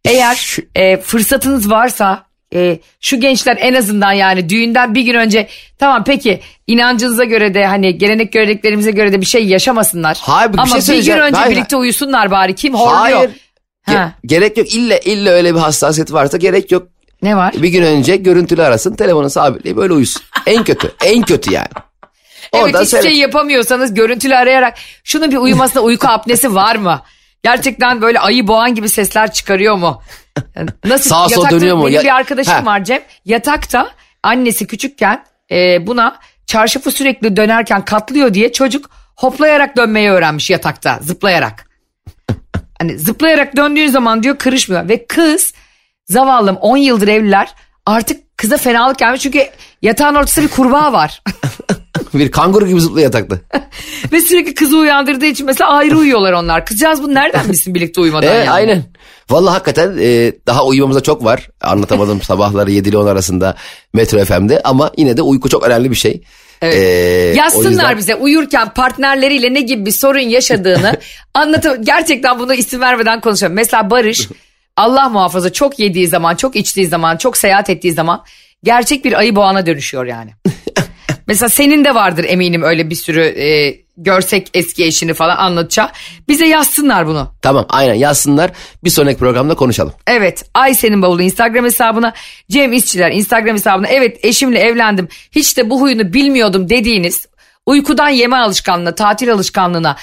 Eğer 0.05 0.55
e, 0.75 0.97
fırsatınız 0.97 1.69
varsa 1.71 2.25
e, 2.53 2.79
şu 3.01 3.19
gençler 3.19 3.57
en 3.62 3.73
azından 3.73 4.12
yani 4.12 4.49
düğünden 4.49 4.95
bir 4.95 5.01
gün 5.01 5.13
önce 5.13 5.47
tamam 5.79 6.03
peki 6.03 6.41
inancınıza 6.67 7.23
göre 7.23 7.53
de 7.53 7.65
hani 7.65 7.97
gelenek 7.97 8.33
göreneklerimize 8.33 8.91
göre 8.91 9.12
de 9.12 9.21
bir 9.21 9.25
şey 9.25 9.45
yaşamasınlar. 9.45 10.17
Hayır, 10.21 10.53
bir 10.53 10.57
ama 10.57 10.81
şey 10.81 10.97
bir 10.97 11.05
gün 11.05 11.17
önce 11.17 11.38
Hayır. 11.38 11.55
birlikte 11.55 11.75
uyusunlar 11.75 12.31
bari. 12.31 12.55
Kim 12.55 12.73
horluyor? 12.73 13.17
Hayır. 13.17 13.29
Ge- 13.88 13.93
Ha. 13.97 14.13
gerek 14.25 14.57
yok. 14.57 14.75
İlla 14.75 14.97
illa 14.97 15.29
öyle 15.31 15.55
bir 15.55 15.59
hassasiyet 15.59 16.13
varsa 16.13 16.38
gerek 16.38 16.71
yok. 16.71 16.88
Ne 17.21 17.35
var? 17.38 17.53
Bir 17.62 17.69
gün 17.69 17.83
önce 17.83 18.15
görüntülü 18.15 18.63
arasın 18.63 18.95
telefonu 18.95 19.29
sabitleyip 19.29 19.77
böyle 19.77 19.93
uyusun. 19.93 20.21
En 20.45 20.63
kötü. 20.63 20.91
En 21.05 21.21
kötü 21.21 21.53
yani. 21.53 21.67
Evet 22.53 22.63
Oradan 22.63 22.79
hiçbir 22.79 22.85
seyret. 22.89 23.05
şey 23.05 23.17
yapamıyorsanız 23.17 23.93
görüntülü 23.93 24.35
arayarak 24.35 24.77
şunun 25.03 25.31
bir 25.31 25.38
uyumasına 25.38 25.81
uyku 25.81 26.07
apnesi 26.07 26.55
var 26.55 26.75
mı? 26.75 27.01
Gerçekten 27.43 28.02
böyle 28.02 28.19
ayı 28.19 28.47
boğan 28.47 28.75
gibi 28.75 28.89
sesler 28.89 29.32
çıkarıyor 29.34 29.75
mu? 29.75 30.02
Yani 30.56 30.69
Nasıl 30.86 31.10
Sağa 31.10 31.30
sola 31.30 31.49
dönüyor 31.49 31.75
mu? 31.78 31.84
Benim 31.84 31.95
Ya- 31.95 32.04
bir 32.04 32.15
arkadaşım 32.15 32.54
Ha. 32.54 32.65
var 32.65 32.84
Cem. 32.84 33.02
Yatakta 33.25 33.89
annesi 34.23 34.67
küçükken 34.67 35.23
e, 35.52 35.88
buna 35.88 36.19
çarşafı 36.45 36.91
sürekli 36.91 37.38
dönerken 37.38 37.86
katlıyor 37.86 38.34
diye 38.34 38.52
çocuk 38.52 38.89
hoplayarak 39.15 39.78
dönmeyi 39.78 40.10
öğrenmiş 40.10 40.49
yatakta 40.49 40.99
zıplayarak. 41.02 41.69
Hani 42.80 42.99
zıplayarak 42.99 43.56
döndüğün 43.56 43.88
zaman 43.88 44.23
diyor 44.23 44.38
kırışmıyor 44.38 44.89
ve 44.89 45.06
kız 45.08 45.54
zavallım 46.06 46.56
10 46.56 46.78
yıldır 46.78 47.08
evliler 47.08 47.54
artık 47.86 48.38
kıza 48.38 48.58
fenalık 48.58 48.99
gelmiş 48.99 49.21
çünkü 49.21 49.49
yatağın 49.82 50.15
ortasında 50.15 50.45
bir 50.45 50.52
kurbağa 50.52 50.93
var. 50.93 51.21
Bir 52.13 52.31
kanguru 52.31 52.67
gibi 52.67 52.81
zıplıyor 52.81 53.03
yatakta. 53.05 53.37
Ve 54.11 54.21
sürekli 54.21 54.53
kızı 54.55 54.77
uyandırdığı 54.77 55.25
için 55.25 55.45
mesela 55.45 55.69
ayrı 55.69 55.97
uyuyorlar 55.97 56.33
onlar. 56.33 56.65
Kızcağız 56.65 57.03
bu 57.03 57.13
nereden 57.13 57.49
bilsin 57.49 57.75
birlikte 57.75 58.01
uyumadan 58.01 58.27
Evet 58.33 58.45
yani? 58.45 58.51
aynen. 58.51 58.83
Vallahi 59.29 59.53
hakikaten 59.53 59.97
e, 60.01 60.31
daha 60.47 60.65
uyumamıza 60.65 61.01
çok 61.01 61.23
var. 61.23 61.49
Anlatamadım 61.61 62.21
sabahları 62.23 62.71
7 62.71 62.89
ile 62.89 62.97
10 62.97 63.07
arasında 63.07 63.55
Metro 63.93 64.25
FM'de 64.25 64.61
ama 64.63 64.91
yine 64.97 65.17
de 65.17 65.21
uyku 65.21 65.49
çok 65.49 65.63
önemli 65.67 65.91
bir 65.91 65.95
şey. 65.95 66.21
Evet. 66.61 66.75
E, 66.75 67.31
o 67.33 67.37
Yazsınlar 67.37 67.69
yüzden- 67.69 67.97
bize 67.97 68.15
uyurken 68.15 68.69
partnerleriyle 68.73 69.53
ne 69.53 69.61
gibi 69.61 69.85
bir 69.85 69.91
sorun 69.91 70.19
yaşadığını 70.19 70.93
anlatıp 71.33 71.85
gerçekten 71.85 72.39
bunu 72.39 72.53
isim 72.53 72.81
vermeden 72.81 73.21
konuşalım. 73.21 73.53
Mesela 73.53 73.89
Barış 73.89 74.27
Allah 74.77 75.09
muhafaza 75.09 75.53
çok 75.53 75.79
yediği 75.79 76.07
zaman, 76.07 76.35
çok 76.35 76.55
içtiği 76.55 76.87
zaman, 76.87 77.17
çok 77.17 77.37
seyahat 77.37 77.69
ettiği 77.69 77.93
zaman 77.93 78.23
gerçek 78.63 79.05
bir 79.05 79.13
ayı 79.19 79.35
boğana 79.35 79.65
dönüşüyor 79.65 80.05
yani. 80.05 80.31
Mesela 81.29 81.49
senin 81.49 81.85
de 81.85 81.95
vardır 81.95 82.25
eminim 82.27 82.63
öyle 82.63 82.89
bir 82.89 82.95
sürü 82.95 83.21
e, 83.21 83.79
görsek 83.97 84.49
eski 84.53 84.85
eşini 84.85 85.13
falan 85.13 85.37
anlatacağı. 85.37 85.89
Bize 86.27 86.45
yazsınlar 86.45 87.07
bunu. 87.07 87.31
Tamam 87.41 87.65
aynen 87.69 87.93
yazsınlar 87.93 88.51
bir 88.83 88.89
sonraki 88.89 89.19
programda 89.19 89.55
konuşalım. 89.55 89.93
Evet 90.07 90.45
Ayşe'nin 90.53 91.01
bavulu 91.01 91.21
Instagram 91.21 91.65
hesabına 91.65 92.13
Cem 92.51 92.73
İşçiler 92.73 93.11
Instagram 93.11 93.55
hesabına 93.55 93.87
evet 93.87 94.25
eşimle 94.25 94.59
evlendim 94.59 95.07
hiç 95.31 95.57
de 95.57 95.69
bu 95.69 95.81
huyunu 95.81 96.13
bilmiyordum 96.13 96.69
dediğiniz 96.69 97.27
uykudan 97.65 98.09
yeme 98.09 98.37
alışkanlığına 98.37 98.95
tatil 98.95 99.33
alışkanlığına 99.33 99.95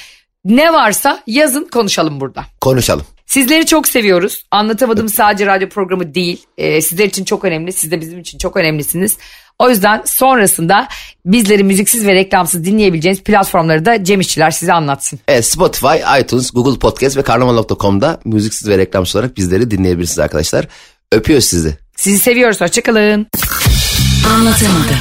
ne 0.44 0.72
varsa 0.72 1.22
yazın 1.26 1.68
konuşalım 1.72 2.20
burada. 2.20 2.44
Konuşalım. 2.60 3.06
Sizleri 3.26 3.66
çok 3.66 3.88
seviyoruz. 3.88 4.44
Anlatamadığım 4.50 5.08
sadece 5.08 5.46
radyo 5.46 5.68
programı 5.68 6.14
değil. 6.14 6.46
Ee, 6.58 6.82
sizler 6.82 7.04
için 7.04 7.24
çok 7.24 7.44
önemli. 7.44 7.72
Siz 7.72 7.90
de 7.90 8.00
bizim 8.00 8.20
için 8.20 8.38
çok 8.38 8.56
önemlisiniz. 8.56 9.16
O 9.58 9.70
yüzden 9.70 10.02
sonrasında 10.04 10.88
bizleri 11.26 11.64
müziksiz 11.64 12.06
ve 12.06 12.14
reklamsız 12.14 12.64
dinleyebileceğiniz 12.64 13.22
platformları 13.22 13.84
da 13.84 14.04
Cem 14.04 14.20
İşçiler 14.20 14.50
size 14.50 14.72
anlatsın. 14.72 15.18
Evet 15.28 15.44
Spotify, 15.46 16.20
iTunes, 16.20 16.50
Google 16.50 16.78
Podcast 16.78 17.16
ve 17.16 17.22
karnaval.com'da 17.22 18.20
müziksiz 18.24 18.68
ve 18.68 18.78
reklamsız 18.78 19.16
olarak 19.16 19.36
bizleri 19.36 19.70
dinleyebilirsiniz 19.70 20.18
arkadaşlar. 20.18 20.68
Öpüyoruz 21.12 21.44
sizi. 21.44 21.78
Sizi 21.96 22.18
seviyoruz. 22.18 22.60
Hoşçakalın. 22.60 23.26
Anlatamadım. 24.34 24.96